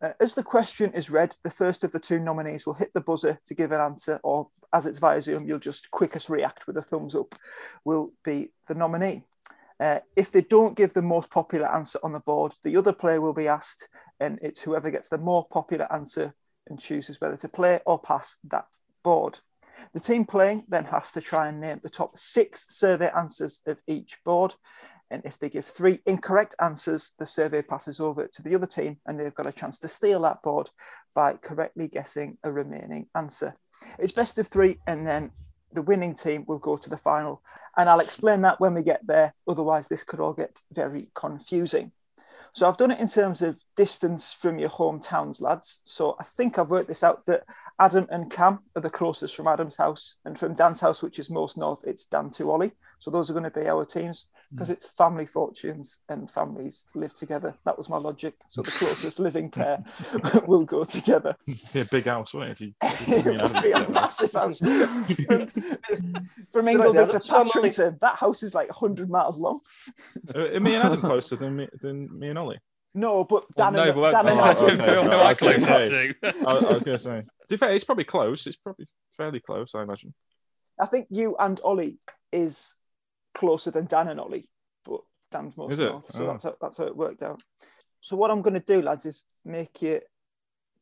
[0.00, 3.00] Uh, as the question is read, the first of the two nominees will hit the
[3.00, 6.76] buzzer to give an answer, or as it's via Zoom, you'll just quickest react with
[6.76, 7.34] a thumbs up,
[7.84, 9.24] will be the nominee.
[9.80, 13.20] Uh, if they don't give the most popular answer on the board, the other player
[13.20, 13.88] will be asked,
[14.20, 16.34] and it's whoever gets the more popular answer
[16.68, 18.66] and chooses whether to play or pass that
[19.02, 19.38] board.
[19.94, 23.82] The team playing then has to try and name the top six survey answers of
[23.86, 24.54] each board.
[25.10, 28.98] And if they give three incorrect answers, the survey passes over to the other team
[29.06, 30.68] and they've got a chance to steal that board
[31.14, 33.56] by correctly guessing a remaining answer.
[33.98, 35.30] It's best of three, and then
[35.74, 37.42] the winning team will go to the final.
[37.76, 39.34] And I'll explain that when we get there.
[39.48, 41.92] Otherwise, this could all get very confusing.
[42.54, 45.80] So I've done it in terms of distance from your hometowns, lads.
[45.84, 47.44] So I think I've worked this out that
[47.80, 51.30] Adam and Cam are the closest from Adam's house, and from Dan's house, which is
[51.30, 52.72] most north, it's Dan to Ollie.
[52.98, 54.72] So those are going to be our teams because mm.
[54.72, 57.54] it's family fortunes and families live together.
[57.64, 58.34] That was my logic.
[58.48, 59.82] So the closest living pair
[60.46, 61.36] will go together.
[61.72, 62.74] Be a big house, wouldn't it?
[62.82, 64.60] If you, it you know, would be a massive house.
[64.60, 65.46] From, from
[66.52, 67.06] Good Ingleby idea.
[67.06, 69.60] to That's why I'm like- Patrington, that house is like 100 miles long.
[70.34, 72.58] Uh, Are me and Adam closer than me, than me and Ollie?
[72.94, 74.80] No, but Well, Dan no, and, but Dan and Oh, Adam.
[74.80, 75.08] okay.
[75.08, 76.14] we I how was gonna close say.
[76.22, 77.20] I, I was going to say.
[77.20, 78.46] To be fair, it's probably close.
[78.46, 78.86] It's probably
[79.16, 80.12] fairly close, I imagine.
[80.80, 81.98] I think you and Ollie
[82.32, 82.74] is
[83.34, 84.48] closer than Dan and Ollie,
[84.84, 85.86] but Dan's more Is it?
[85.90, 86.26] north, so Oh.
[86.26, 87.42] that's how, that's how it worked out.
[88.00, 90.00] So what I'm going to do, lads, is make you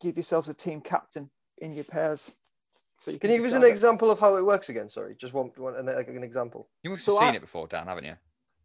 [0.01, 2.33] give yourselves a team captain in your pairs.
[3.01, 4.89] So you Can you give us an decide- example of how it works again?
[4.91, 6.69] Sorry, just one, one an, like an example.
[6.83, 8.15] You must So have seen I- it before, Dan, haven't you?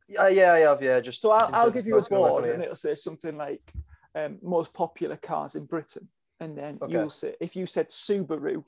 [0.08, 0.82] Yeah, yeah, I have.
[0.84, 3.74] Yeah, just So I'll, I'll give you a what's board, and it'll say something like
[4.14, 6.08] um, most popular cars in Britain,
[6.40, 6.92] and then Okay.
[6.94, 8.64] you'll say if you said Subaru,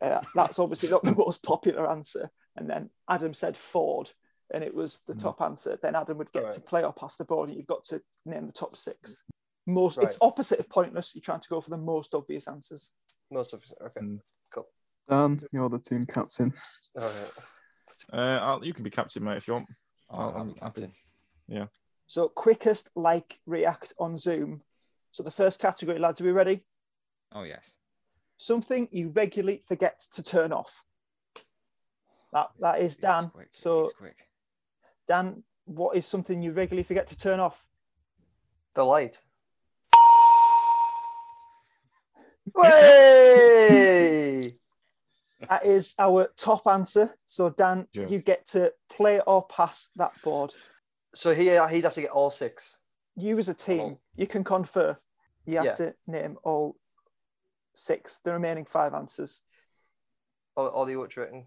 [0.00, 2.28] uh, that's obviously not the most popular answer.
[2.56, 4.10] And then Adam said Ford,
[4.52, 5.22] and it was the Mm.
[5.22, 5.76] top answer.
[5.76, 6.52] Then Adam would get Right.
[6.52, 9.22] to play or pass the board, and you've got to name the top six.
[9.66, 10.06] Most Right.
[10.06, 11.14] it's opposite of pointless.
[11.14, 12.90] You're trying to go for the most obvious answers.
[13.30, 14.00] Most of okay.
[14.00, 14.20] Mm.
[15.08, 16.52] Dan, you're the team captain.
[17.00, 17.32] All right.
[18.12, 19.68] Uh, I'll, you can be captain, mate, if you want.
[20.10, 20.94] I'll- I'm I'm- captain.
[22.06, 24.64] So quickest like react on Zoom.
[25.10, 26.64] So the first category, lads, are we ready?
[27.32, 27.74] Oh, yes.
[28.38, 30.84] Something you regularly forget to turn off.
[32.32, 33.30] That that is Dan.
[33.30, 34.27] quick, So quick.
[35.08, 37.66] Dan, what is something you regularly forget to turn off?
[38.74, 39.20] The light.
[43.68, 44.54] Way!
[45.48, 47.16] That is our top answer.
[47.26, 48.06] So Dan, Yeah.
[48.08, 50.54] you get to play or pass that board.
[51.14, 52.76] so he he'd have to get all six.
[53.16, 53.98] You as a team, Oh.
[54.14, 54.96] you can confer.
[55.46, 55.74] You have Yeah.
[55.74, 56.76] to name all
[57.74, 59.42] six, the remaining five answers.
[60.54, 61.46] All, all the written.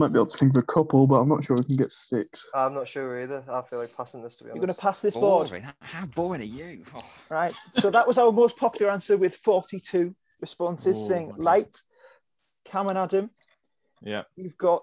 [0.00, 1.92] Might be able to think of a couple, but I'm not sure we can get
[1.92, 2.44] six.
[2.52, 3.44] I'm not sure either.
[3.48, 4.56] I feel like passing this to be honest.
[4.56, 5.62] You're going to pass this board, Boring.
[5.62, 6.84] How- How boring are you?
[6.96, 6.98] Oh,
[7.30, 7.54] right?
[7.74, 11.76] So that was our most popular answer with 42 responses Oh, saying light.
[12.64, 13.30] Cam and Adam,
[14.00, 14.22] Yeah.
[14.34, 14.82] you've got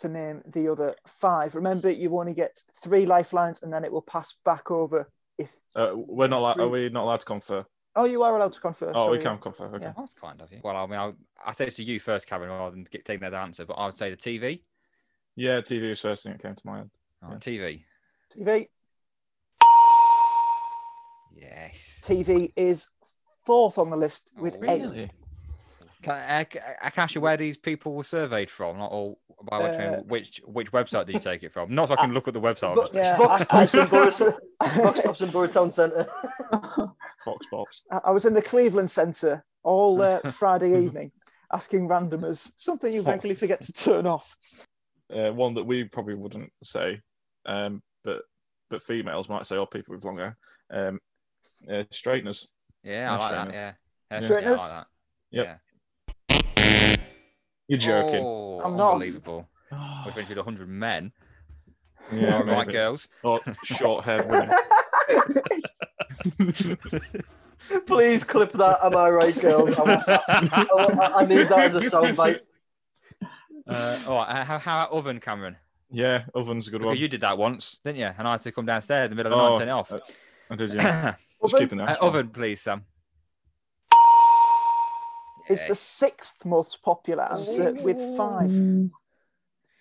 [0.00, 1.54] to name the other five.
[1.54, 5.54] Remember, you only get three lifelines and then it will pass back over if.
[5.76, 6.38] Uh, we're not.
[6.40, 7.64] Allowed, are we not allowed to confer?
[7.96, 8.92] Oh, you are allowed to confer.
[8.94, 9.22] Oh, we sorry.
[9.36, 9.66] can confer.
[9.66, 9.84] Okay.
[9.84, 9.92] Yeah.
[9.96, 10.60] that's kind of you.
[10.64, 11.14] Well, I mean, I'll,
[11.46, 13.86] I say this to you first, Karen, rather than get, taking that answer, but I
[13.86, 14.62] would say the TV.
[15.36, 16.90] Yeah, TV was first thing that came to mind.
[17.22, 17.36] Oh, Yeah.
[17.38, 17.82] TV.
[18.36, 18.68] TV.
[21.36, 22.04] Yes.
[22.06, 22.88] TV is
[23.44, 24.82] fourth on the list with Oh, eight.
[24.82, 25.10] really?
[26.02, 26.46] Can I, I,
[26.82, 29.96] I can ask you where these people were surveyed from, not all by which, Uh,
[30.06, 31.74] which which website did you take it from?
[31.74, 32.74] Not so I can look at the website.
[32.74, 33.74] Bo- Yeah, Box I- Pops
[35.20, 35.48] in Boro,
[37.24, 37.84] Box I, Pops in Boro Town Centre.
[37.90, 38.04] Box Pops.
[38.04, 41.12] I was in the Cleveland Centre all uh, Friday evening
[41.52, 44.36] asking randomers something you regularly forget to turn off.
[45.12, 47.00] Uh, one that we probably wouldn't say,
[47.46, 48.22] um, but
[48.70, 50.36] but females might say, or people with long hair.
[50.70, 50.98] Um,
[51.70, 52.48] uh, straighteners.
[52.82, 53.52] Yeah, I like that.
[53.52, 53.54] Straighteners.
[53.54, 53.60] Yeah.
[53.60, 53.72] Yeah.
[54.10, 54.72] Yeah, I Straighteners?
[54.72, 54.86] like.
[55.30, 55.60] Yep.
[56.28, 56.96] Yeah.
[57.68, 58.22] You're joking.
[58.24, 58.94] Oh, I'm not.
[58.94, 59.48] Unbelievable.
[60.04, 61.12] We've finished with 100 men.
[62.12, 62.72] yeah, All right, maybe.
[62.72, 63.08] girls.
[63.22, 64.50] Or short-haired women.
[67.86, 68.78] Please clip that.
[68.82, 69.76] Am I right, girls?
[69.78, 70.22] I, want that.
[70.28, 71.12] I, want that.
[71.16, 72.40] I need that as a soundbite.
[73.66, 74.44] Uh, all right.
[74.44, 75.56] How, how about oven, Cameron?
[75.90, 76.96] Yeah, oven's a good one.
[76.96, 78.10] You did that once, didn't you?
[78.18, 79.68] And I had to come downstairs in the middle of the Oh, night and turn
[79.68, 79.92] it off.
[79.92, 80.00] uh,
[80.50, 81.14] I did, yeah.
[81.42, 82.84] Just Oven keeping it Uh, oven, please, Sam.
[85.48, 85.68] It's Yay.
[85.68, 88.50] the sixth most popular answer with five.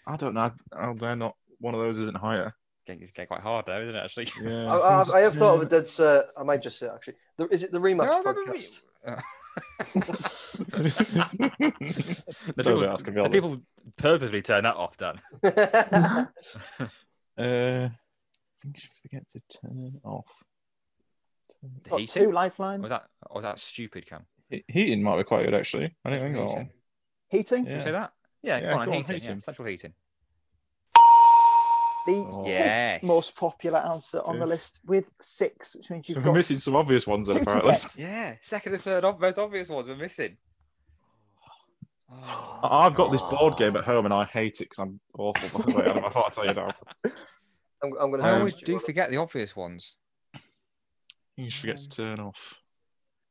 [0.06, 0.42] I don't know.
[0.42, 1.36] I, oh, they're not.
[1.60, 2.52] One of those isn't higher.
[2.86, 4.04] Getting, it's getting quite hard though, isn't it?
[4.04, 4.28] Actually.
[4.42, 4.76] I, Yeah.
[4.78, 6.26] I, I have thought of a dead set.
[6.38, 7.16] I might just say it, actually.
[7.38, 8.82] The, is it the rematch No, podcast?
[10.64, 13.62] The the people, ask the people
[13.98, 15.20] purposely turn that off, Dan.
[17.36, 20.44] Uh, I think you forget to turn off.
[21.64, 22.24] The Got heating?
[22.26, 22.82] two lifelines.
[22.84, 24.28] Was that or was that stupid, Cam?
[24.52, 25.96] He- Heating might be quite good actually.
[26.06, 26.48] I don't think so.
[26.48, 26.70] Heating.
[27.30, 27.64] Heating.
[27.66, 28.14] Did you say that?
[28.44, 29.36] Yeah, Yeah, go on, go on, heating, heating.
[29.38, 29.94] Yeah, central heating.
[32.06, 32.44] The Oh.
[32.44, 33.04] fifth Yes.
[33.04, 36.76] most popular answer on the list with six, which means you've We're got missing some
[36.76, 37.90] obvious ones then two to apparently.
[38.04, 40.38] Yeah, second and third most obvious ones we're missing.
[42.12, 43.80] Oh, I- I've got this board game oh.
[43.80, 45.60] at home and I hate it because I'm awful.
[45.64, 46.72] By the way, I can't tell you now.
[47.84, 49.96] I'm, I'm going to I always do forget the obvious ones.
[51.36, 52.62] You should get to turn off.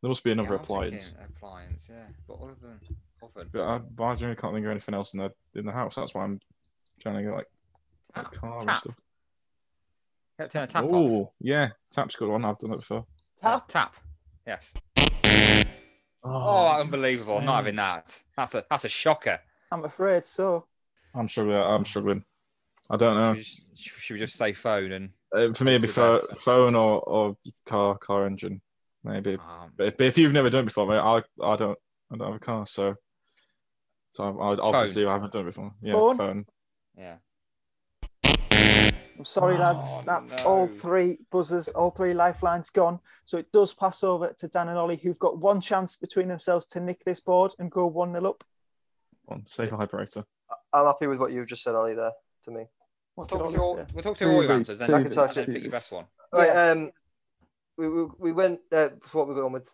[0.03, 1.15] There must be another Yeah, appliance.
[1.37, 2.07] Appliance, yeah.
[2.27, 2.79] But other than
[3.23, 5.73] oven, But I, but I generally can't think of anything else in the in the
[5.73, 5.95] house.
[5.95, 6.41] That's why I'm
[7.01, 7.47] trying to get like, like
[8.15, 8.79] tap, car and tap.
[8.79, 8.95] stuff.
[10.41, 10.91] Yeah, turn a tap off.
[10.93, 12.45] Oh, yeah, tap's a good one.
[12.45, 13.07] I've done it before.
[13.43, 13.69] Yeah, Tap.
[13.69, 13.95] tap.
[14.47, 14.75] Yes.
[16.25, 17.41] Oh, unbelievable!
[17.41, 18.23] Not having that.
[18.37, 19.41] That's a that's a shocker.
[19.73, 20.67] I'm afraid so.
[21.15, 21.57] I'm struggling.
[21.57, 22.25] I'm struggling.
[22.91, 23.35] I don't know.
[23.35, 25.11] Should, we just, should we just say phone and?
[25.35, 27.37] Uh, for me, it'd be pho- phone or, or
[27.67, 28.61] car car engine,
[29.03, 29.35] maybe.
[29.35, 31.79] Um, But if, but if you've never done it before, mate, I I don't
[32.13, 32.95] I don't have a car, so
[34.11, 35.75] so I, I obviously I haven't done it before.
[35.83, 36.17] Yeah, Phone?
[36.17, 36.45] phone.
[36.97, 37.17] yeah.
[39.23, 39.87] I'm sorry, lads.
[39.89, 40.51] Oh, That's no.
[40.51, 42.99] all three buzzers, all three lifelines gone.
[43.25, 46.67] So it does pass over to Dan and Ollie, who've got one chance between themselves
[46.67, 48.43] to nick this board and go 1 0 up.
[49.27, 50.25] One safe vibrator.
[50.73, 52.11] I'm happy with what you've just said, Ollie, there,
[52.47, 52.65] to me.
[53.15, 55.15] What did Talk to all, we'll talk to all your answers, then, TV, and then
[55.15, 55.53] TV.
[55.53, 56.07] pick your best one.
[56.33, 56.71] Right, Yeah.
[56.73, 56.91] um,
[57.79, 59.73] we, we, we went, uh, for what we're going with,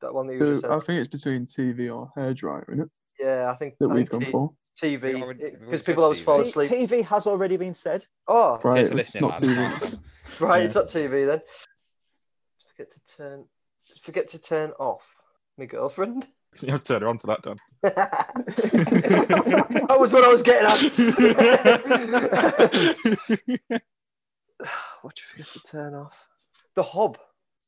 [0.00, 0.70] that one that you just said.
[0.70, 2.90] I think it's between TV or hairdryer, isn't it?
[3.18, 4.52] Yeah, I think, That I we've think gone T- for.
[4.82, 6.44] We TV, because people always said fall TV.
[6.44, 6.70] T- asleep.
[6.90, 8.06] TV has already been said.
[8.28, 9.96] Oh, Cheers Right, for it's listening, not lads.
[9.96, 10.02] TV.
[10.40, 10.64] right, Yeah.
[10.66, 11.42] it's not TV then.
[12.76, 13.44] Forget to turn,
[14.00, 15.02] forget to turn off
[15.58, 16.26] my girlfriend.
[16.54, 17.56] So You have to turn her on for that, Dan.
[17.82, 18.26] that
[20.00, 20.78] was what I was getting at.
[25.02, 26.26] what do you forget to turn off?
[26.74, 27.18] The hob.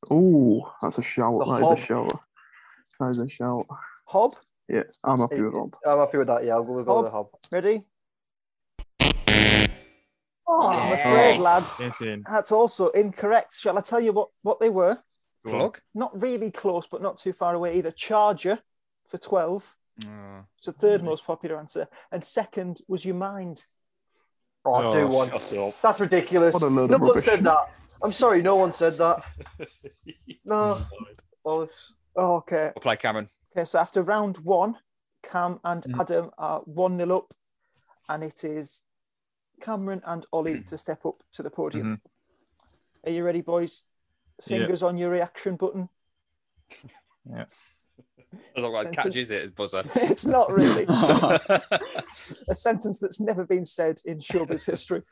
[0.09, 1.39] Oh, that's a shout.
[1.39, 1.77] The That is hob.
[1.77, 2.19] a shout.
[2.99, 3.65] That is a shout.
[4.05, 4.35] Hob,
[4.69, 5.75] Yeah, I'm happy with Rob.
[5.85, 6.43] I'm happy with that.
[6.45, 7.27] Yeah, I'll go with, go with the hob.
[7.51, 7.83] ready?
[10.45, 11.81] Oh, I'm afraid, lads.
[12.29, 13.55] That's also incorrect.
[13.57, 14.99] Shall I tell you what, what they were?
[15.45, 15.79] Plug.
[15.93, 17.91] Not really close, but not too far away either.
[17.91, 18.59] Charger
[19.07, 19.75] for 12.
[20.05, 20.07] Oh,
[20.57, 21.87] It's the third most popular answer.
[22.11, 23.63] And second was your mind.
[24.65, 25.29] Oh, do oh, one.
[25.29, 25.81] shut up.
[25.81, 26.53] That's ridiculous.
[26.53, 27.25] What a load no of one rubbish.
[27.25, 27.69] said that.
[28.01, 29.23] I'm sorry, no one said that.
[30.45, 30.85] No.
[31.45, 31.69] Oh,
[32.17, 32.71] Oh, okay.
[32.75, 33.29] we'll play Cameron.
[33.55, 34.77] Okay, so after round one,
[35.21, 36.01] Cam and Mm.
[36.01, 37.33] Adam are 1 0 up.
[38.09, 38.81] And it is
[39.61, 42.01] Cameron and Ollie to step up to the podium.
[43.05, 43.85] Are you ready, boys?
[44.45, 44.59] Yeah.
[44.59, 45.87] Fingers on your reaction button.
[47.33, 47.45] I
[48.55, 48.95] don't like Sentence.
[48.95, 49.83] catches it as buzzer.
[49.95, 55.03] it's not really a sentence that's never been said in showbiz history.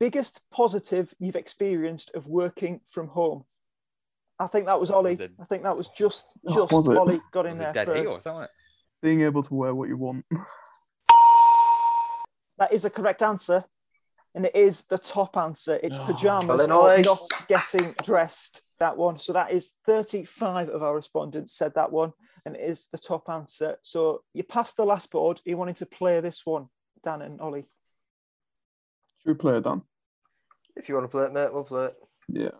[0.00, 3.44] Biggest positive you've experienced of working from home?
[4.40, 5.16] I think that was Ollie.
[5.16, 6.88] Was I think that was just just was?
[6.88, 8.24] Ollie got in there Dead first.
[8.24, 8.48] heat or.
[9.00, 10.24] Being able to wear what you want.
[12.58, 13.64] That is a correct answer.
[14.34, 15.78] And it is the top answer.
[15.82, 16.06] It's Oh.
[16.06, 18.62] pajamas Well then, or not getting dressed.
[18.78, 19.18] That one.
[19.18, 22.12] So that is 35 of our respondents said that one.
[22.46, 23.76] And it is the top answer.
[23.82, 25.40] So you passed the last board.
[25.44, 26.68] You wanted to play this one,
[27.02, 27.66] Dan and Ollie.
[29.22, 29.82] Should we play it, Dan?
[30.76, 31.96] if you want to play it, mate, we'll play it.
[32.28, 32.50] Yeah.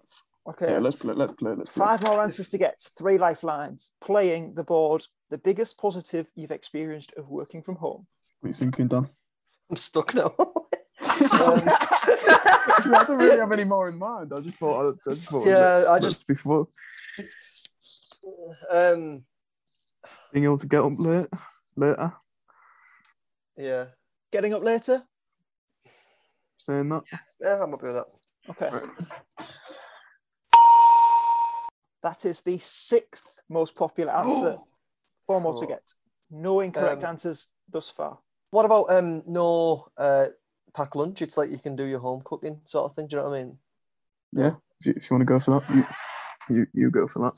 [0.49, 0.70] Okay.
[0.72, 1.14] Yeah, let's play.
[1.14, 1.55] Let's play.
[1.55, 1.84] Let's play.
[1.86, 2.80] Five more answers to get.
[2.96, 3.90] Three lifelines.
[4.01, 5.03] Playing the board.
[5.30, 8.07] The biggest positive you've experienced of working from home.
[8.40, 9.09] What are you thinking, Dan?
[9.70, 10.34] I'm stuck now.
[11.01, 14.32] I don't really have any more in mind.
[14.34, 14.96] I just thought.
[15.07, 16.68] I just thought Yeah, I let's just- before
[18.70, 19.24] um,
[20.32, 21.26] being able to get up late
[21.76, 22.12] later.
[23.57, 23.86] yeah,
[24.32, 25.03] Getting up later.
[26.59, 27.03] Saying that.
[27.40, 28.07] yeah, I'm happy with that.
[28.51, 28.70] Okay.
[32.09, 34.56] That is the sixth most popular answer.
[35.26, 35.92] Four more to get.
[36.30, 38.18] No incorrect Um, answers thus far.
[38.50, 40.28] What about um no uh
[40.72, 41.20] pack lunch?
[41.20, 43.09] It's like you can do your home cooking sort of thing.
[43.09, 43.59] Do you know what I mean?
[44.32, 44.52] Yeah.
[44.80, 45.84] If you, if you want to go for that, you,
[46.48, 47.34] you you go for that.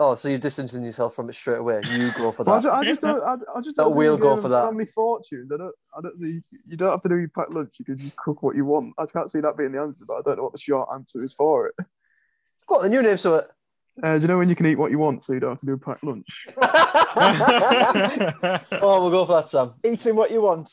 [0.00, 1.80] Oh, so you're distancing yourself from it straight away.
[1.92, 2.62] You go for Well, I, that.
[2.64, 3.22] just, I just don't.
[3.22, 3.92] I, I just don't.
[3.92, 4.66] see we'll go for that.
[4.66, 5.52] Family fortunes.
[5.52, 5.74] I don't.
[5.96, 6.18] I don't.
[6.26, 7.76] See, you don't have to do your packed lunch.
[7.78, 8.94] You can just cook what you want.
[8.98, 11.22] I can't see that being the answer, but I don't know what the short answer
[11.22, 11.74] is for it.
[12.66, 13.44] Go on, the new name so it.
[14.02, 15.60] Uh, do you know when you can eat what you want, so you don't have
[15.60, 16.26] to do a packed lunch?
[18.82, 19.74] oh, we'll go for that, Sam.
[19.84, 20.70] Eating what you want.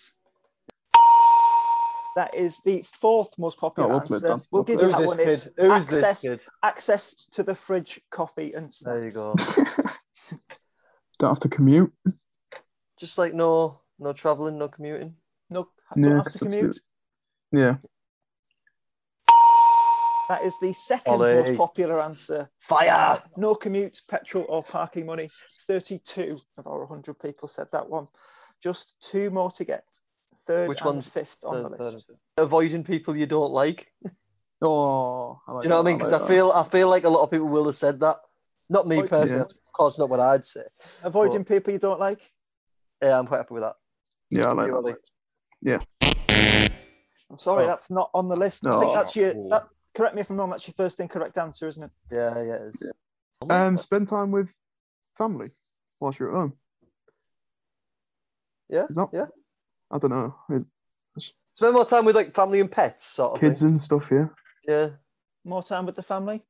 [2.16, 4.28] That is the fourth most popular Oh, well played, answer.
[4.28, 4.40] Dan.
[4.52, 4.88] We'll Well give played.
[4.92, 5.18] you Who's that this one.
[5.18, 5.30] kid?
[5.30, 6.42] It's Who's this access, kid?
[6.62, 8.94] access to the fridge, coffee, and snacks.
[8.96, 9.34] There you go.
[11.20, 11.92] don't have to commute.
[13.00, 15.16] Just like no, no traveling, no commuting.
[15.50, 16.80] No, don't Yeah, have to commute.
[17.52, 17.78] Yeah.
[20.30, 21.36] That is the second Ollie.
[21.36, 22.50] most popular answer.
[22.60, 23.22] Fire!
[23.38, 25.30] No commute, petrol, or parking money.
[25.68, 28.08] 32 of our 100 people said that one.
[28.62, 29.84] Just two more to get.
[30.48, 31.82] Third Which and one's fifth on the list.
[31.82, 32.18] and fifth.
[32.38, 33.92] Avoiding people you don't like.
[34.66, 35.98] Oh, I like Do you know what I mean?
[35.98, 38.16] Because like I feel, I feel like a lot of people will have said that.
[38.70, 39.40] Not me Avoid- personally.
[39.50, 39.58] Yeah.
[39.68, 40.62] Of course not what I'd say.
[41.04, 42.22] Avoiding people you don't like.
[43.02, 43.76] Yeah, I'm quite happy with that.
[44.30, 44.78] Yeah, I like You, that.
[44.78, 46.70] Ollie?
[47.30, 47.68] I'm sorry, Oh.
[47.68, 48.66] that's not on the list.
[48.66, 49.34] I think that's your.
[49.50, 50.50] That, correct me if I'm wrong.
[50.50, 51.91] That's your first incorrect answer, isn't it?
[52.12, 52.91] Yeah, yeah, it is.
[53.50, 54.48] Um, spend time with
[55.18, 55.52] family
[56.00, 56.54] whilst you're at home.
[58.70, 59.10] Yeah, Is that?
[59.14, 59.26] yeah.
[59.91, 60.36] I don't know.
[60.50, 60.66] Is
[61.56, 63.70] Spend more time with like family and pets, sort of kids thing.
[63.70, 64.10] and stuff.
[64.12, 64.28] Yeah.
[64.68, 64.89] Yeah.
[65.46, 66.41] More time with the family.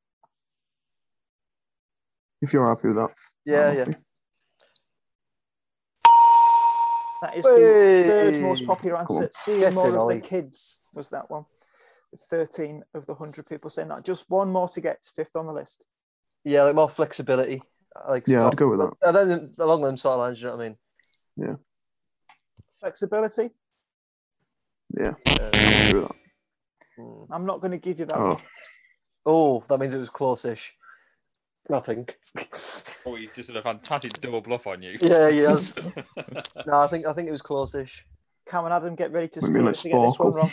[2.42, 3.10] If you're happy with that.
[3.46, 3.80] Yeah, I'm yeah.
[3.86, 3.96] happy.
[7.22, 9.30] That is the third most popular Come answer.
[9.34, 10.20] Seeing Get more it, of Ollie.
[10.20, 11.46] the kids was that one.
[12.14, 14.06] With 13 of the 100 people saying that.
[14.06, 15.86] Just one more to get, fifth on the list.
[16.44, 17.60] Yeah, like more flexibility.
[17.96, 18.92] I Like Yeah, I'd go with that.
[19.02, 20.40] And then along them sort of lines.
[20.40, 20.78] You know what I mean?
[21.38, 21.56] Yeah.
[22.80, 23.50] Flexibility.
[24.96, 25.14] Yeah.
[25.26, 26.16] Uh, I'm happy with that.
[27.00, 27.34] hmm.
[27.34, 28.30] I'm not going to give you that Oh.
[28.36, 28.42] one.
[29.26, 30.76] Oh, that means it was close-ish.
[31.74, 32.16] I think.
[33.06, 34.98] Oh, he's just done a fantastic double bluff on you.
[35.02, 35.76] yeah, he has.
[36.66, 38.06] no, I think I think it was close-ish.
[38.48, 40.52] Cam and Adam, get ready to Maybe steal let's if get this one wrong.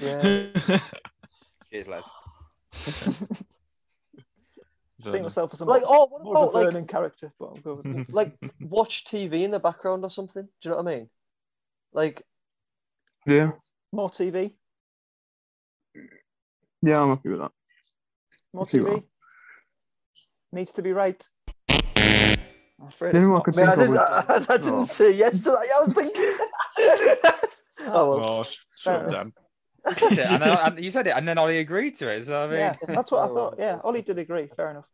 [0.00, 0.46] Yeah.
[1.70, 2.10] Cheers, Les.
[5.00, 8.08] See myself as a like, oh, what about like Vernon character, but I'll go with
[8.12, 10.42] like watch TV in the background or something?
[10.60, 11.08] Do you know what I mean?
[11.92, 12.22] Like,
[13.26, 13.52] Yeah.
[13.92, 14.54] More TV.
[16.82, 17.52] Yeah, I'm happy with that.
[18.52, 18.98] More TV.
[18.98, 19.02] are.
[20.52, 21.22] Needs to be right.
[21.70, 23.44] I'm afraid it's Anyone not.
[23.44, 24.00] could man, I didn't, it.
[24.50, 24.82] I, didn't Oh.
[24.82, 25.68] say yes to that.
[25.76, 26.36] I was thinking.
[27.92, 28.24] oh well.
[28.26, 28.44] Oh,
[28.76, 29.32] shut down.
[29.88, 32.26] You said it, and, then, and you said it, and then Ollie agreed to it.
[32.26, 33.54] So I mean, Yeah, that's what I thought.
[33.58, 34.48] Yeah, Ollie did agree.
[34.56, 34.86] Fair enough.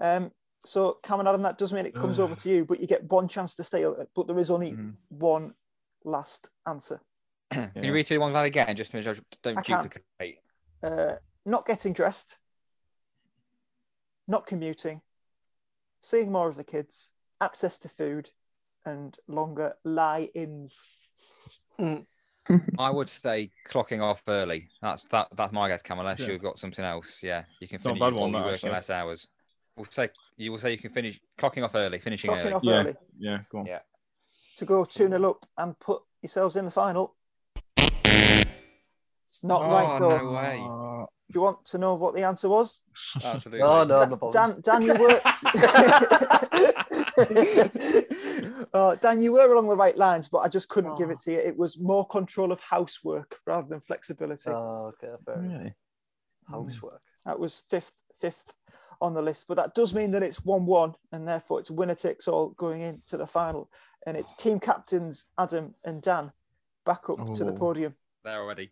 [0.00, 2.86] Um, so, Cam and Adam, that does mean it comes over to you, but you
[2.86, 3.84] get one chance to stay.
[4.14, 4.96] But there is only Mhm.
[5.08, 5.54] one
[6.04, 7.00] last answer.
[7.50, 7.82] can Yeah.
[7.82, 9.82] you read through the ones out again, just to make sure I don't I can.
[9.84, 10.38] duplicate?
[10.82, 12.36] Uh, not getting dressed,
[14.28, 15.02] not commuting,
[16.00, 18.30] seeing more of the kids, access to food,
[18.84, 21.10] and longer lie-ins.
[22.78, 24.68] I would say clocking off early.
[24.82, 25.28] That's that.
[25.36, 25.98] That's my guess, Cam.
[25.98, 26.28] Unless Yeah.
[26.28, 28.12] you've got something else, yeah, you can It's not a finish.
[28.14, 28.70] bad one, that, working actually.
[28.70, 29.28] less hours.
[29.76, 32.52] We'll say you will say you can finish clocking off early, finishing Clocking early.
[32.54, 32.80] off Yeah.
[32.80, 33.66] early Yeah, go on.
[33.66, 33.80] Yeah.
[34.56, 37.14] to go 2 0 up and put yourselves in the final.
[37.76, 40.18] It's not oh right, though.
[40.18, 40.60] no way!
[40.60, 42.82] Uh, Do you want to know what the answer was?
[43.24, 43.60] Absolutely.
[43.60, 44.30] No, no, Da- no.
[44.32, 45.20] Dan, Dan, you were.
[48.74, 51.12] oh, Dan, you were along the right lines, but I just couldn't give oh.
[51.12, 51.38] it to you.
[51.38, 54.50] It was more control of housework rather than flexibility.
[54.50, 55.34] Oh, okay, fair.
[55.34, 55.52] enough.
[55.52, 55.74] really?
[56.48, 57.02] Housework.
[57.24, 58.54] That was fifth, fifth
[59.00, 62.28] on the list, but that does mean that it's one-one, and therefore it's winner takes
[62.28, 63.70] all going into the final.
[64.06, 66.32] And it's team captains Adam and Dan
[66.86, 67.58] back up to the Oh.
[67.58, 67.94] podium.
[68.24, 68.70] There already.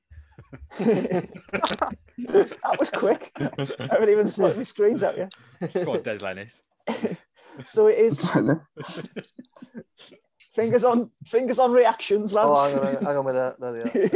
[0.79, 3.33] that was quick.
[3.37, 5.33] I haven't even sorted my screens out yet.
[5.85, 6.63] Go on, Des Lennis.
[7.65, 8.23] So it is
[10.39, 12.79] fingers on fingers on reactions, oh, lads.
[12.79, 13.61] Oh, hang on, hang on with that.
[13.61, 14.11] There they are.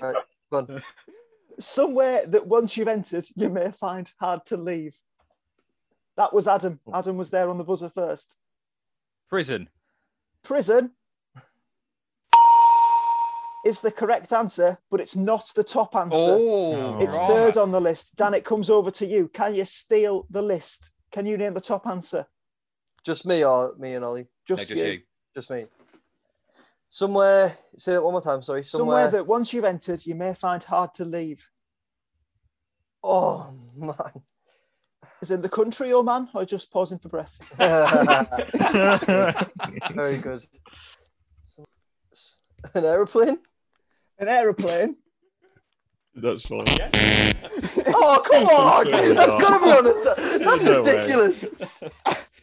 [0.00, 0.16] Right,
[0.50, 0.82] go on.
[1.58, 4.96] Somewhere that once you've entered, you may find hard to leave.
[6.16, 6.80] That was Adam.
[6.92, 8.36] Adam was there on the buzzer first.
[9.28, 9.68] Prison.
[10.42, 10.92] Prison
[13.64, 16.16] is the correct answer, but it's not the top answer.
[16.16, 17.28] Oh, it's right.
[17.28, 18.16] third on the list.
[18.16, 19.28] Dan, it comes over to you.
[19.28, 20.92] Can you steal the list?
[21.12, 22.26] Can you name the top answer?
[23.08, 24.20] Just me or me and Ollie?
[24.20, 24.86] No, Just, just you.
[24.86, 25.00] you.
[25.34, 25.64] Just me.
[26.90, 27.56] Somewhere.
[27.78, 28.42] Say that one more time.
[28.42, 28.62] Sorry.
[28.62, 29.10] Somewhere Somewhere.
[29.12, 31.48] that once you've entered, you may find hard to leave.
[33.02, 33.94] Oh man.
[35.22, 37.38] Is it the country, or man, or just pausing for breath?
[39.94, 40.44] Very good.
[42.74, 43.38] An aeroplane?
[44.18, 44.96] An aeroplane.
[46.14, 46.66] That's fine.
[47.86, 48.86] Oh come on!
[48.86, 49.40] Surely That's not.
[49.40, 49.94] gotta be on the.
[49.94, 50.04] T-
[50.44, 51.48] that's No ridiculous.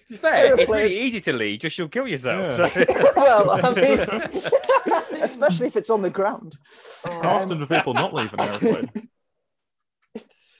[0.07, 0.81] To be fair, it's Airplane.
[0.83, 1.59] really easy to leave.
[1.61, 2.59] Just you'll kill yourself.
[2.59, 2.67] Yeah.
[2.67, 2.85] So.
[3.15, 3.99] well, I mean,
[5.23, 6.57] especially if it's on the ground.
[7.03, 9.09] How often do people not leave an airplane?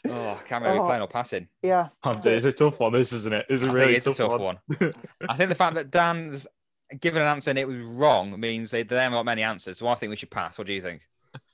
[0.10, 0.86] oh, camera Oh.
[0.88, 1.48] playing or passing.
[1.62, 1.90] Yeah.
[2.04, 3.46] Oh, it's a tough one, this isn't it?
[3.50, 4.58] It's a I really it's tough, a tough one.
[4.80, 4.92] one.
[5.30, 6.48] I think the fact that Dan's
[7.00, 9.78] given an answer and it was wrong means they, they haven't got many answers.
[9.80, 10.58] So I think we should pass.
[10.58, 11.02] What do you think?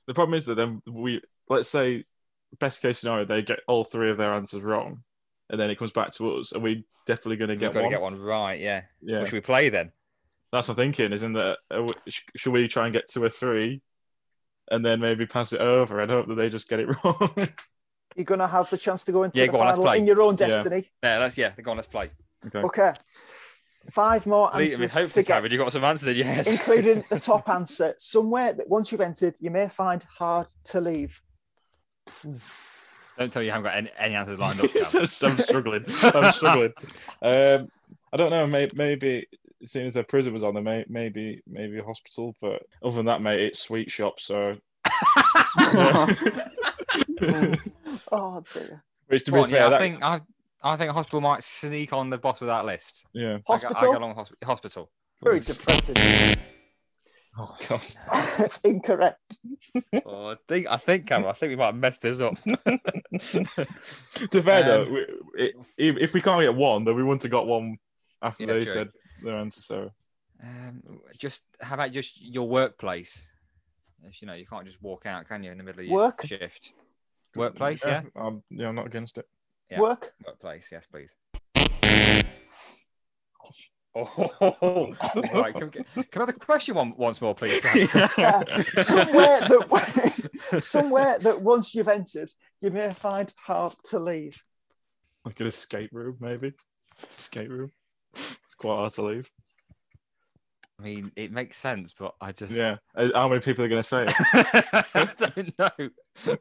[0.07, 2.03] The problem is that then we let's say
[2.59, 5.03] best case scenario they get all three of their answers wrong,
[5.51, 7.89] and then it comes back to us, and we're definitely going to get one.
[7.89, 8.59] get one right.
[8.59, 8.81] Yeah.
[9.01, 9.91] Yeah, What should we play then?
[10.51, 11.13] that's what I'm thinking.
[11.13, 13.81] Isn't that uh, w- sh- should we try and get two or three,
[14.71, 17.29] and then maybe pass it over and hope that they just get it wrong?
[18.15, 19.99] You're going to have the chance to go into Yeah, the go final play.
[19.99, 20.57] in your own destiny.
[20.57, 20.63] Yeah.
[20.63, 20.91] destiny.
[21.03, 21.51] Yeah, let's yeah.
[21.61, 22.09] Go on, let's play.
[22.47, 22.59] okay.
[22.59, 22.93] Okay.
[23.91, 26.45] Five more I mean, answers hopefully, to get, you got some answers in your head.
[26.47, 27.95] including the top answer.
[27.97, 31.19] Somewhere that once you've entered, you may find hard to leave.
[33.17, 34.71] Don't tell me you haven't got any, any answers lined up.
[34.71, 35.01] Cam.
[35.31, 35.83] I'm struggling.
[36.01, 36.73] I'm struggling.
[37.21, 37.69] Um,
[38.13, 38.47] I don't know.
[38.47, 39.25] Maybe, maybe
[39.63, 42.35] seeing as their prison was on there, may, maybe maybe a hospital.
[42.41, 44.19] But other than that, mate, it's sweet shop.
[44.19, 44.55] So.
[48.11, 48.83] Oh dear.
[49.07, 50.21] which to be on, fair, yeah, I think I,
[50.63, 53.05] I think a hospital might sneak on the bottom of that list.
[53.13, 53.35] yeah.
[53.35, 53.97] I go- I Hospital.
[53.97, 54.91] along with hosp- hospital.
[55.23, 55.95] Very depressing.
[57.37, 57.81] Oh God.
[58.39, 59.37] it's incorrect.
[60.05, 62.35] Oh, I think I think Cameron, I think we might have messed this up.
[62.43, 67.31] to be fair though, Um, we, if we can't get one, then we wouldn't have
[67.31, 67.77] got one
[68.21, 68.73] after Yeah, they true.
[68.73, 68.89] said
[69.23, 69.61] their answer.
[69.61, 69.91] So
[70.43, 70.81] Um,
[71.19, 73.27] just how about just your workplace?
[74.03, 75.95] If, You know, you can't just walk out, can you, in the middle of your
[75.95, 76.25] Work?
[76.25, 76.73] shift?
[77.35, 78.01] Workplace, yeah.
[78.15, 79.25] I'm, yeah, I'm not against it.
[79.69, 79.79] Yeah.
[79.79, 80.13] Work.
[80.25, 81.15] Workplace, yes, please.
[83.93, 84.95] Oh,
[85.33, 85.53] right.
[85.53, 87.61] Can, can I have the question one once more, please?
[88.17, 88.43] Yeah.
[88.77, 92.31] somewhere that somewhere that once you've entered,
[92.61, 94.41] you may find hard to leave.
[95.25, 96.53] Like an escape room, maybe.
[97.01, 97.71] Escape room.
[98.13, 99.31] It's quite hard to leave.
[100.81, 102.77] I mean, it makes sense, but I just Yeah.
[102.95, 104.13] Uh, How many people are going to say it?
[104.95, 105.89] I don't know.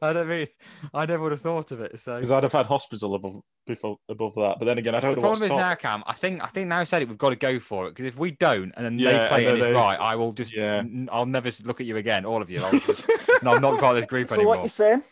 [0.00, 0.46] I don't mean
[0.94, 2.00] I never would have thought of it.
[2.00, 3.34] So Because I'd have had hospital above
[3.66, 4.58] before above that.
[4.58, 5.68] But then again, I don't the know what's problem is top.
[5.68, 6.02] now, Cam.
[6.06, 7.08] I think I think now I said it.
[7.08, 9.46] We've got to go for it because if we don't and then Yeah, they play
[9.46, 10.78] and it and it's right, I will just Yeah.
[10.78, 12.58] n- I'll never look at you again, all of you.
[12.62, 13.10] I'll just,
[13.42, 14.54] no, I'm not part of this group So anymore.
[14.56, 15.02] what you're saying?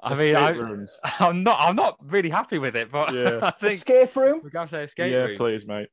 [0.00, 1.00] I mean, I, rooms.
[1.18, 3.40] I'm not I'm not really happy with it, but Yeah.
[3.42, 4.40] I think Escape room.
[4.44, 5.36] we gotta say escape yeah, room.
[5.36, 5.88] please, mate.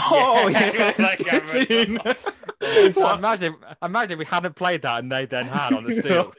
[0.10, 1.66] Yeah, Oh, well yes, done, Cameron.
[1.66, 2.16] get in.
[2.86, 6.32] Is- imagine, imagine we hadn't played that and they then had on the steel.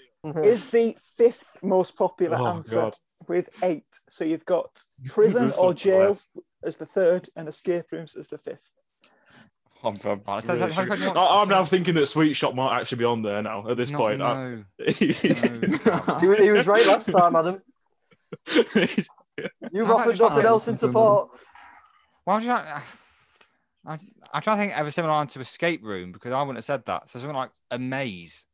[0.44, 2.96] is the fifth most popular Oh, answer God.
[3.28, 3.86] with eight.
[4.10, 6.38] So you've got prison or jail blessed.
[6.64, 8.72] as the third and escape rooms as the fifth.
[9.82, 13.22] I'm, I'm, Right, really you I'm now thinking that Sweet Shop might actually be on
[13.22, 14.22] there now at this No, point.
[14.22, 15.14] I- no, no, He,
[16.44, 17.62] he was right last time, Adam.
[19.72, 21.30] You've offered nothing else in support.
[22.26, 22.82] Why did I?
[23.86, 23.98] I
[24.34, 26.66] I'm trying to think of a similar answer to escape room because I wouldn't have
[26.66, 27.10] said that.
[27.10, 28.46] So something like a maze,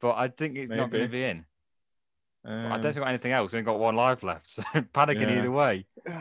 [0.00, 1.44] but I think it's not going to be in.
[2.44, 3.52] I don't Um, think we've got anything else.
[3.52, 4.62] We've only got one life left, so
[4.94, 5.38] panicking Yeah.
[5.38, 5.86] either way.
[6.06, 6.18] You do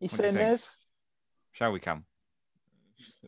[0.00, 0.48] you saying think?
[0.48, 0.74] Maze?
[1.52, 2.04] Shall we, Cam?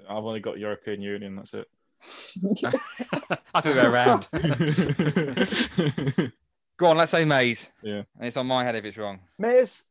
[0.08, 1.36] I've only got European Union.
[1.36, 1.68] That's it.
[3.54, 4.28] I think we're around.
[6.78, 7.70] Go on, let's say maze.
[7.82, 8.02] Yeah.
[8.18, 9.20] And it's on my head if it's wrong.
[9.38, 9.84] Maze.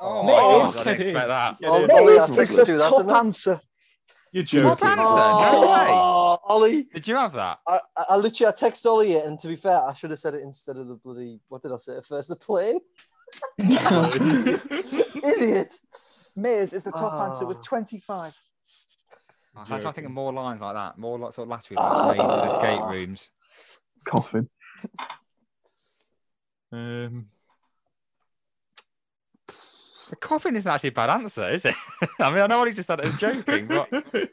[0.00, 0.34] Oh, Maze?
[0.34, 1.58] my God, I Get didn't expect that.
[1.60, 1.90] Get Oh, in.
[1.90, 3.60] Ollie, I Maze text is the that, top didn't answer.
[4.32, 4.88] You're Top joking.
[4.88, 5.04] answer.
[5.04, 5.86] No way.
[5.88, 7.58] Oh, Ollie, Did you have that?
[7.66, 10.18] I, I- I literally I text Ollie it, and to be fair, I should have
[10.18, 12.28] said it instead of the bloody what did I say first?
[12.28, 12.78] The plane.
[13.58, 15.72] Idiot.
[16.36, 17.62] Maze is the top answer with Oh.
[17.64, 18.34] 25.
[19.56, 21.74] I was trying to think of more lines like that, more like sort of Latvian
[21.78, 22.06] Ah.
[22.08, 23.30] like mazes, escape rooms.
[24.04, 24.48] Coffin.
[26.72, 27.26] um,
[30.10, 31.74] The coffin isn't actually a bad answer, is it?
[32.20, 33.90] I mean, I know what he just said it as joking, but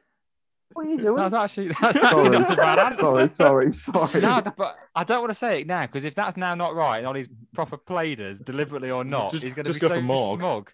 [0.73, 1.15] What are you doing?
[1.17, 2.39] that's actually that's actually Sorry.
[2.39, 3.33] not a bad answer.
[3.33, 4.21] Sorry, sorry, sorry.
[4.21, 6.97] No, but I don't want to say it now because if that's now not right,
[6.97, 9.81] and all he's proper played us deliberately or not, Just- he's going to be just
[9.81, 10.39] go so for morgue.
[10.39, 10.71] smug.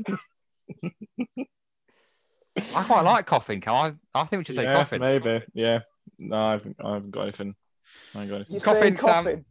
[2.56, 3.60] I quite like coffin.
[3.60, 3.92] Can I?
[4.20, 5.00] I think we should say yeah, coffin.
[5.00, 5.42] maybe.
[5.54, 5.80] Yeah.
[6.18, 7.54] No, I haven't, I haven't got anything.
[8.14, 8.54] I ain't got anything.
[8.54, 9.44] You're Coffin, saying Sam.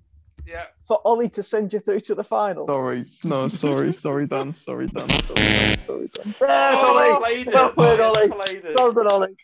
[0.47, 0.65] Coffin Yeah.
[0.87, 2.67] for Ollie to send you through to the final.
[2.67, 3.05] Sorry.
[3.23, 4.55] No, sorry, sorry, Dan.
[4.55, 5.09] Sorry, Dan.
[5.09, 5.79] Sorry, Dan.
[5.85, 6.35] Sorry, Dan.
[6.41, 7.43] Yes, Oh, Ollie.
[7.45, 8.29] Well played, Ollie.
[8.75, 9.35] Well done, Ollie.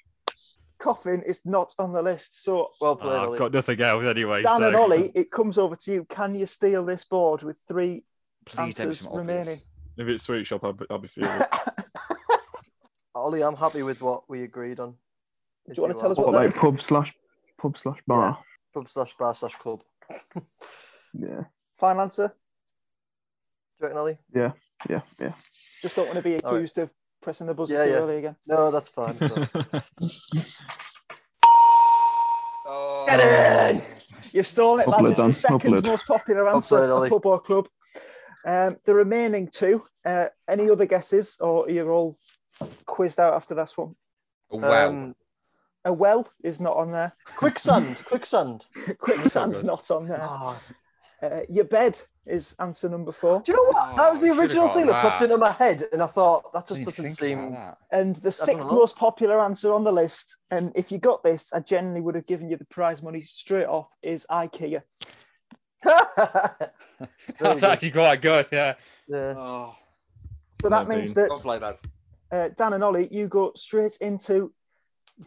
[0.80, 2.44] Coffin is not on the list.
[2.44, 3.40] So Well played, Oh, I've Ollie.
[3.40, 4.42] got nothing else anyway.
[4.42, 6.06] Dan so- and Ollie, it comes over to you.
[6.06, 8.04] Can you steal this board with three
[8.46, 9.40] Please answers something obvious.
[9.40, 9.62] remaining?
[9.98, 11.44] If it's Sweet Shop, I'll be, I'll be furious.
[13.16, 14.92] Ollie, I'm happy with what we agreed on.
[15.68, 16.26] Do you wanna If tell us are.
[16.26, 16.58] What, that like is?
[16.58, 17.14] pub slash
[17.62, 18.40] pub slash bar?
[18.74, 19.82] Pub slash bar slash club.
[21.18, 21.44] Yeah,
[21.78, 22.28] Final answer.
[22.28, 22.34] Do
[23.80, 24.18] you reckon, Ollie?
[24.34, 24.52] yeah,
[24.90, 25.34] yeah, yeah.
[25.82, 26.58] Just don't want to be All right.
[26.58, 26.92] accused of
[27.22, 27.98] pressing the buzzer Yeah, too yeah.
[27.98, 28.36] early again.
[28.48, 29.14] No, that's fine.
[29.16, 29.36] So.
[32.66, 33.04] Oh.
[33.08, 33.20] Get
[33.76, 33.82] in!
[34.32, 35.16] You've stolen it, Well lads.
[35.16, 35.86] played, It's the second played.
[35.86, 37.10] most popular answer played, for Ollie.
[37.10, 37.68] pub or club.
[38.46, 42.16] Um, the remaining two, uh, any other guesses, or you're all
[42.86, 43.96] quizzed out after this one?
[44.50, 44.90] Wow.
[44.90, 45.16] Um,
[45.86, 47.12] A well is not on there.
[47.36, 48.66] quicksand, quicksand.
[49.00, 50.20] Quicksand's not on there.
[50.22, 50.58] Oh,
[51.24, 53.42] Uh, your bed is answer number four.
[53.46, 53.96] do you know what?
[53.96, 56.06] That was the Oh, I should've original thing that popped into my head, and I
[56.08, 57.56] thought that just doesn't seem.
[57.92, 61.62] And the sixth most popular answer on the list, and if you got this, I
[61.62, 64.82] genuinely would have given you the prize money straight off, is IKEA.
[65.84, 66.74] that.
[67.40, 67.64] That's good.
[67.64, 68.48] actually quite good.
[68.52, 68.74] Yeah.
[69.08, 69.34] yeah.
[69.38, 69.76] Oh,
[70.62, 71.24] So that Well means been.
[71.24, 71.82] that well played, lads.
[72.32, 74.54] uh, Dan and Ollie, you go straight into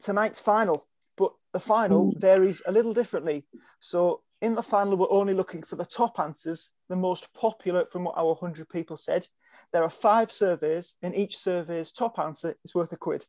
[0.01, 0.87] tonight's final.
[1.17, 3.47] But the final varies a little differently.
[3.81, 8.05] So in the final, we're only looking for the top answers, the most popular from
[8.05, 9.27] what our 100 people said.
[9.73, 13.25] There are five surveys, and each survey's top answer is worth a quid.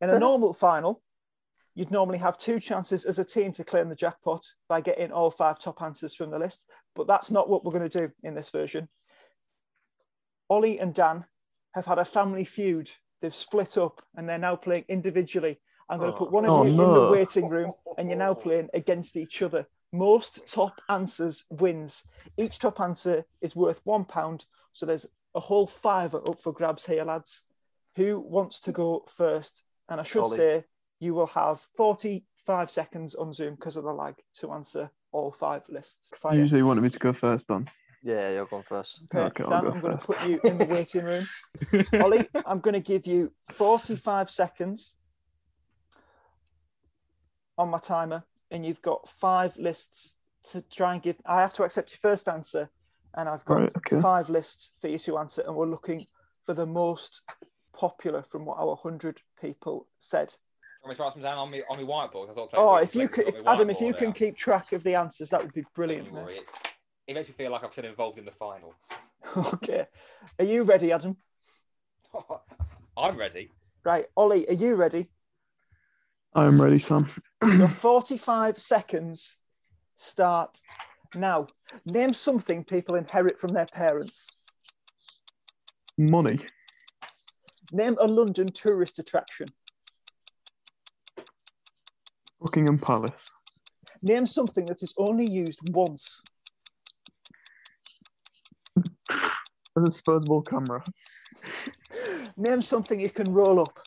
[0.00, 0.18] In a uh-huh.
[0.18, 1.02] normal final,
[1.74, 5.30] you'd normally have two chances as a team to claim the jackpot by getting all
[5.30, 8.34] five top answers from the list, but that's not what we're going to do in
[8.34, 8.88] this version.
[10.48, 11.24] Ollie and Dan
[11.74, 12.90] have had a family feud.
[13.22, 15.60] They've split up and they're now playing individually.
[15.88, 18.18] I'm going to oh, put one of Oh, you in the waiting room and you're
[18.18, 19.66] now playing against each other.
[19.92, 22.04] Most top answers wins.
[22.36, 24.46] Each top answer is worth one pound.
[24.72, 27.42] So there's a whole fiver up for grabs here, lads.
[27.96, 29.64] Who wants to go first?
[29.88, 30.36] And I should Ollie.
[30.36, 30.64] say
[31.00, 35.62] you will have 45 seconds on Zoom because of the lag to answer all five
[35.68, 36.10] lists.
[36.14, 36.36] Fire.
[36.36, 37.68] Usually wanted me to go first, Don.
[38.02, 39.02] Yeah, you're going first.
[39.12, 41.26] Okay, Okay, I'll Dan, go I'm going to put you in the waiting room.
[42.02, 44.96] Ollie, I'm going to give you 45 seconds
[47.58, 50.16] on my timer, and you've got five lists
[50.50, 51.16] to try and give.
[51.26, 52.70] I have to accept your first answer,
[53.14, 54.00] and I've got Right, okay.
[54.00, 56.06] five lists for you to answer, and we're looking
[56.44, 57.22] for the most
[57.72, 60.34] popular from what our 100 people said.
[60.82, 62.30] Want me to write some down on me on my whiteboard?
[62.30, 64.82] I thought Oh, if you could, if Adam, if you whiteboard, can keep track of
[64.82, 66.10] the answers, that would be brilliant.
[66.10, 66.38] Worry.
[66.38, 66.44] It,
[67.06, 68.74] it makes me feel like I'm still involved in the final.
[69.54, 69.86] okay,
[70.38, 71.18] are you ready, Adam?
[72.96, 73.50] I'm ready.
[73.84, 75.08] Right, Ollie, are you ready?
[76.34, 77.10] I'm ready, Sam.
[77.42, 79.36] Your 45 seconds
[79.96, 80.60] start
[81.14, 81.46] now.
[81.86, 84.26] Name something people inherit from their parents.
[85.96, 86.40] Money.
[87.72, 89.46] Name a London tourist attraction.
[92.40, 93.30] Buckingham Palace.
[94.02, 96.22] Name something that is only used once.
[99.08, 100.82] A disposable camera.
[102.36, 103.78] Name something you can roll up.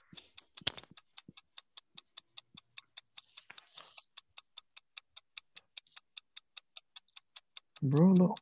[7.81, 8.39] Roll up.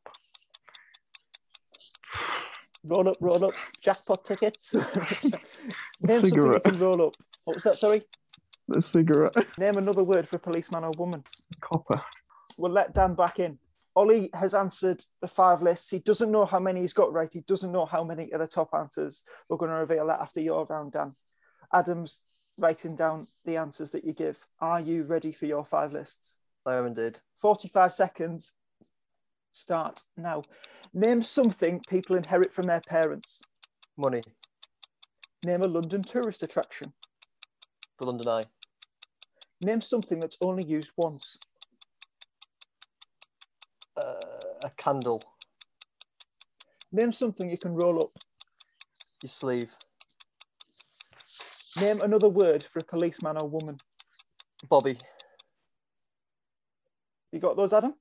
[2.91, 3.53] Roll up, roll up.
[3.81, 4.73] Jackpot tickets.
[6.01, 7.13] Name something you can roll up.
[7.45, 7.79] What was that?
[7.79, 8.03] Sorry.
[8.75, 9.33] A cigarette.
[9.57, 11.23] Name another word for a policeman or woman.
[11.61, 12.01] Copper.
[12.57, 13.59] We'll let Dan back in.
[13.95, 15.89] Ollie has answered the five lists.
[15.89, 17.31] He doesn't know how many he's got right.
[17.31, 19.23] He doesn't know how many are the top answers.
[19.47, 21.13] We're going to reveal that after your round, Dan.
[21.73, 22.19] Adam's
[22.57, 24.37] writing down the answers that you give.
[24.59, 26.39] Are you ready for your five lists?
[26.65, 27.19] I am indeed.
[27.39, 28.51] 45 seconds.
[29.51, 30.41] Start now.
[30.93, 33.41] Name something people inherit from their parents.
[33.97, 34.21] Money.
[35.45, 36.93] Name a London tourist attraction.
[37.99, 38.43] The London Eye.
[39.63, 41.37] Name something that's only used once.
[43.97, 44.13] Uh,
[44.63, 45.21] a candle.
[46.91, 48.11] Name something you can roll up.
[49.21, 49.75] Your sleeve.
[51.79, 53.77] Name another word for a policeman or woman.
[54.67, 54.97] Bobby.
[57.31, 57.95] You got those, Adam?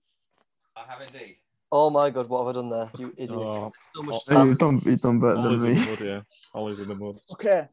[0.76, 1.36] I have indeed.
[1.72, 2.90] Oh my god, what have I done there?
[2.98, 3.30] You idiot.
[3.32, 3.66] Oh.
[3.66, 3.72] oh.
[3.94, 4.48] so much oh, Hey, time.
[4.48, 5.90] you've done, you've done better Ollie's than in the me.
[5.90, 6.20] mud, yeah.
[6.54, 7.20] Ollie's in the mud.
[7.32, 7.68] Okay,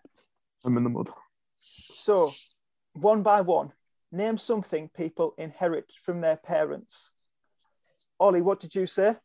[0.65, 1.09] I'm in the mud.
[1.95, 2.33] so
[2.93, 3.71] one by one,
[4.11, 7.13] name something people inherit from their parents.
[8.19, 9.15] Ollie, what did you say?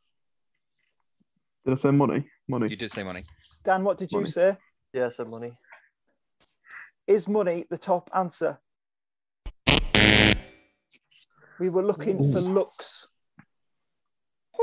[1.64, 2.26] Did I say money?
[2.48, 2.68] Money.
[2.68, 3.24] You did say money.
[3.64, 4.56] Dan, what did you say?
[4.92, 5.52] Yeah, said money.
[7.06, 8.58] Is money the top answer?
[11.58, 13.06] We were looking for looks.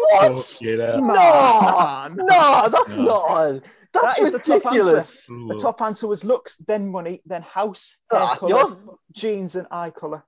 [0.01, 0.59] What?
[0.61, 3.03] No, no, that's No.
[3.03, 3.61] not on.
[3.91, 5.25] That's That is the top ridiculous.
[5.25, 9.67] The top answer was looks, then money, then house, hair Ah, colour, yours- jeans, and
[9.71, 10.23] eye colour.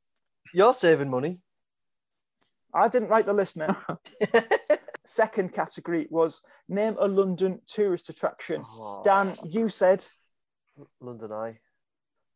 [0.53, 1.41] You're saving money.
[2.73, 3.69] I didn't write the list, mate.
[5.06, 8.64] Second category was name a London tourist attraction.
[8.68, 10.06] Oh, Dan, you said
[10.99, 11.60] London Eye.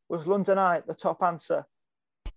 [0.10, 1.66] was London Eye the top answer?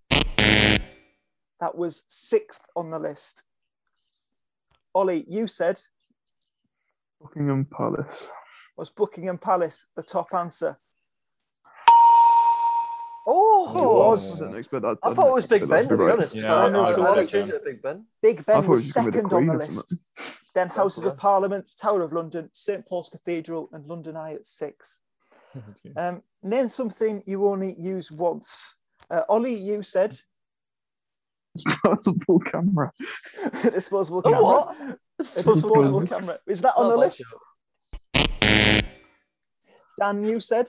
[0.09, 3.43] That was sixth on the list.
[4.93, 5.79] Ollie, you said
[7.21, 8.27] Buckingham Palace.
[8.77, 10.77] was Buckingham Palace the top answer.
[13.31, 14.41] Oh, It it was.
[14.41, 14.97] I didn't expect that.
[15.03, 16.13] I thought it was Big Ben, to be right.
[16.13, 16.35] honest.
[16.35, 18.05] Yeah, I, I know, I, I, I- changed it to Big Ben.
[18.23, 19.75] Big Ben was was just gonna be the second on the Queen or something.
[19.75, 19.95] list.
[20.55, 21.17] Then Houses of.
[21.17, 24.99] Parliament, Tower of London, St Paul's Cathedral, and London Eye at six.
[25.97, 28.75] Um, name something you only use once.
[29.11, 30.15] Uh, Ollie, you said
[31.55, 32.91] Disposable camera.
[33.73, 34.43] disposable Oh, camera.
[34.43, 34.99] what?
[35.19, 36.39] A disposable camera.
[36.47, 37.23] Is that on oh, the list?
[39.99, 40.67] Dan, you said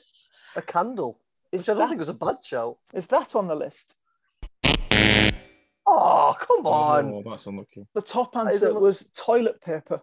[0.56, 1.20] A candle,
[1.52, 2.78] is which I don't that, think was a bad show.
[2.92, 3.94] is that on the list?
[5.86, 7.12] Oh, come oh, on.
[7.12, 7.86] Oh, that's unlucky.
[7.94, 10.02] The top answer on the- was toilet paper.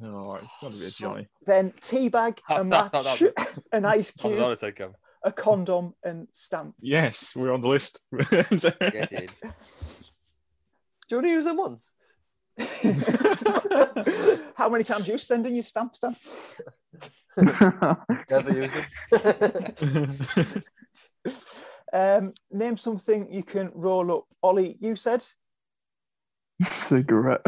[0.00, 1.28] No, it's got to be a Johnny.
[1.46, 3.22] Then teabag, a match,
[3.72, 4.92] an ice cube, honest take him.
[5.24, 6.74] A condom, and stamp.
[6.80, 8.00] Yes, we're on the list.
[8.30, 9.26] Get in.
[11.08, 11.92] Do you only use them once?
[14.56, 16.16] How many times you send in your stamp stamp?
[18.30, 18.84] Never use them.
[21.92, 24.24] Um, name something you can roll up.
[24.42, 25.24] Ollie, you said
[26.70, 27.42] Cigarette.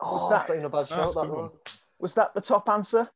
[0.00, 0.98] Oh, that- that's not a bad shout.
[0.98, 1.42] That's That a good one.
[1.44, 1.50] one.
[1.98, 3.08] was that the top answer?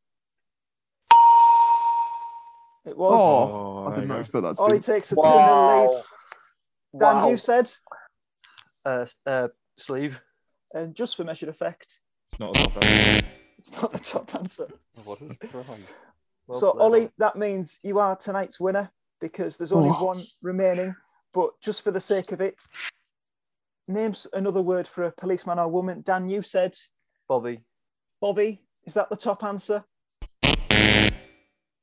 [2.89, 3.21] It was.
[3.21, 4.83] Oh, I there you did not expect that to Ollie be.
[4.83, 6.03] takes a 2 0 lead.
[6.99, 7.29] Dan, Wow.
[7.29, 7.71] you said,
[8.85, 10.23] Uh, uh, sleeve.
[10.73, 13.27] and just for measured effect, It's not a top answer.
[13.59, 14.69] it's not the top answer.
[15.05, 15.99] What a surprise.
[16.47, 18.91] Well so, played, Ollie, that means you are tonight's winner
[19.21, 20.05] because there's only Oh.
[20.05, 20.95] one remaining.
[21.35, 22.63] But just for the sake of it,
[23.87, 26.01] names another word for a policeman or woman.
[26.01, 26.75] Dan, you said
[27.29, 27.61] Bobby.
[28.19, 28.63] Bobby.
[28.87, 29.85] Is that the top answer?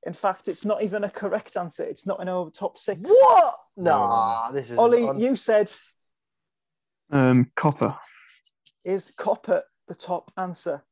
[0.06, 1.84] In fact, it's not even a correct answer.
[1.84, 3.00] It's not in our top six.
[3.04, 3.56] What?
[3.78, 5.20] Nah, this is Ollie, on.
[5.20, 5.72] you said
[7.12, 7.98] Um, copper.
[8.84, 10.84] is copper the top answer?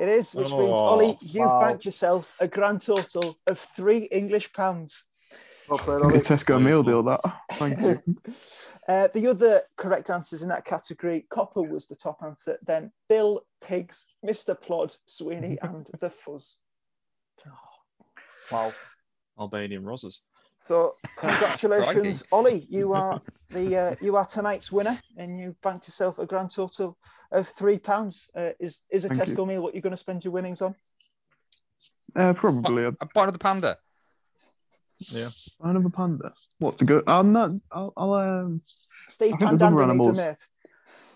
[0.00, 1.60] It is, which means Oh, Ollie, you've wow.
[1.60, 5.04] banked yourself a grand total of three English pounds.
[5.68, 7.02] Well played, Like a Tesco meal deal.
[7.04, 7.20] That.
[7.52, 8.00] Thank you.
[8.86, 12.58] Uh, the other correct answers in that category, copper was the top answer.
[12.66, 14.54] Then Bill, Pigs, Mr.
[14.60, 16.58] Plod, Sweeney, and the Fuzz.
[18.52, 18.72] Wow.
[19.38, 20.22] Albanian roses.
[20.66, 22.66] So congratulations, Ollie.
[22.70, 23.20] You are
[23.50, 26.96] the uh, you are tonight's winner, and you banked yourself a grand total
[27.32, 28.30] of three pounds.
[28.34, 29.46] Uh, is is a Thank Tesco you.
[29.46, 30.74] meal what you're going to spend your winnings on?
[32.16, 33.76] Uh, probably a A bite of the panda.
[35.00, 36.32] sign of a panda.
[36.58, 37.02] What to go?
[37.06, 37.50] I'm not.
[37.70, 37.92] I'll.
[37.96, 38.62] I'll um,
[39.08, 40.48] Steve I think there's other Pandanda needs a mate.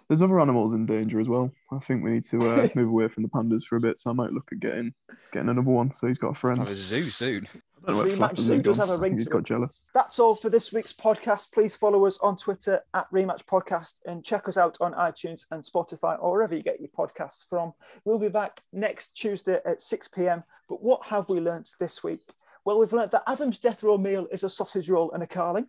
[0.08, 1.50] There's other animals in danger as well.
[1.70, 3.98] I think we need to uh, move away from the pandas for a bit.
[3.98, 4.92] So I might look at getting
[5.32, 5.92] getting another one.
[5.92, 6.58] So he's got a friend.
[6.58, 7.46] Have a zoo soon.
[7.86, 8.88] I don't know where Rematch Zoo does gone.
[8.88, 9.44] have a I ring think He's to got it.
[9.46, 9.82] jealous.
[9.94, 11.52] That's all for this week's podcast.
[11.52, 15.62] Please follow us on Twitter at Rematch Podcast and check us out on iTunes and
[15.62, 17.72] Spotify or wherever you get your podcasts from.
[18.04, 20.42] We'll be back next Tuesday at 6 p.m.
[20.68, 22.22] But what have we learnt this week?
[22.64, 25.68] Well, we've learnt that Adam's death row meal is a sausage roll and a carling.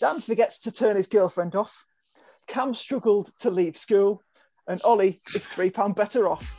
[0.00, 1.85] Dan forgets to turn his girlfriend off.
[2.46, 4.22] Cam struggled to leave school.
[4.68, 6.54] And Ollie is £3 better off.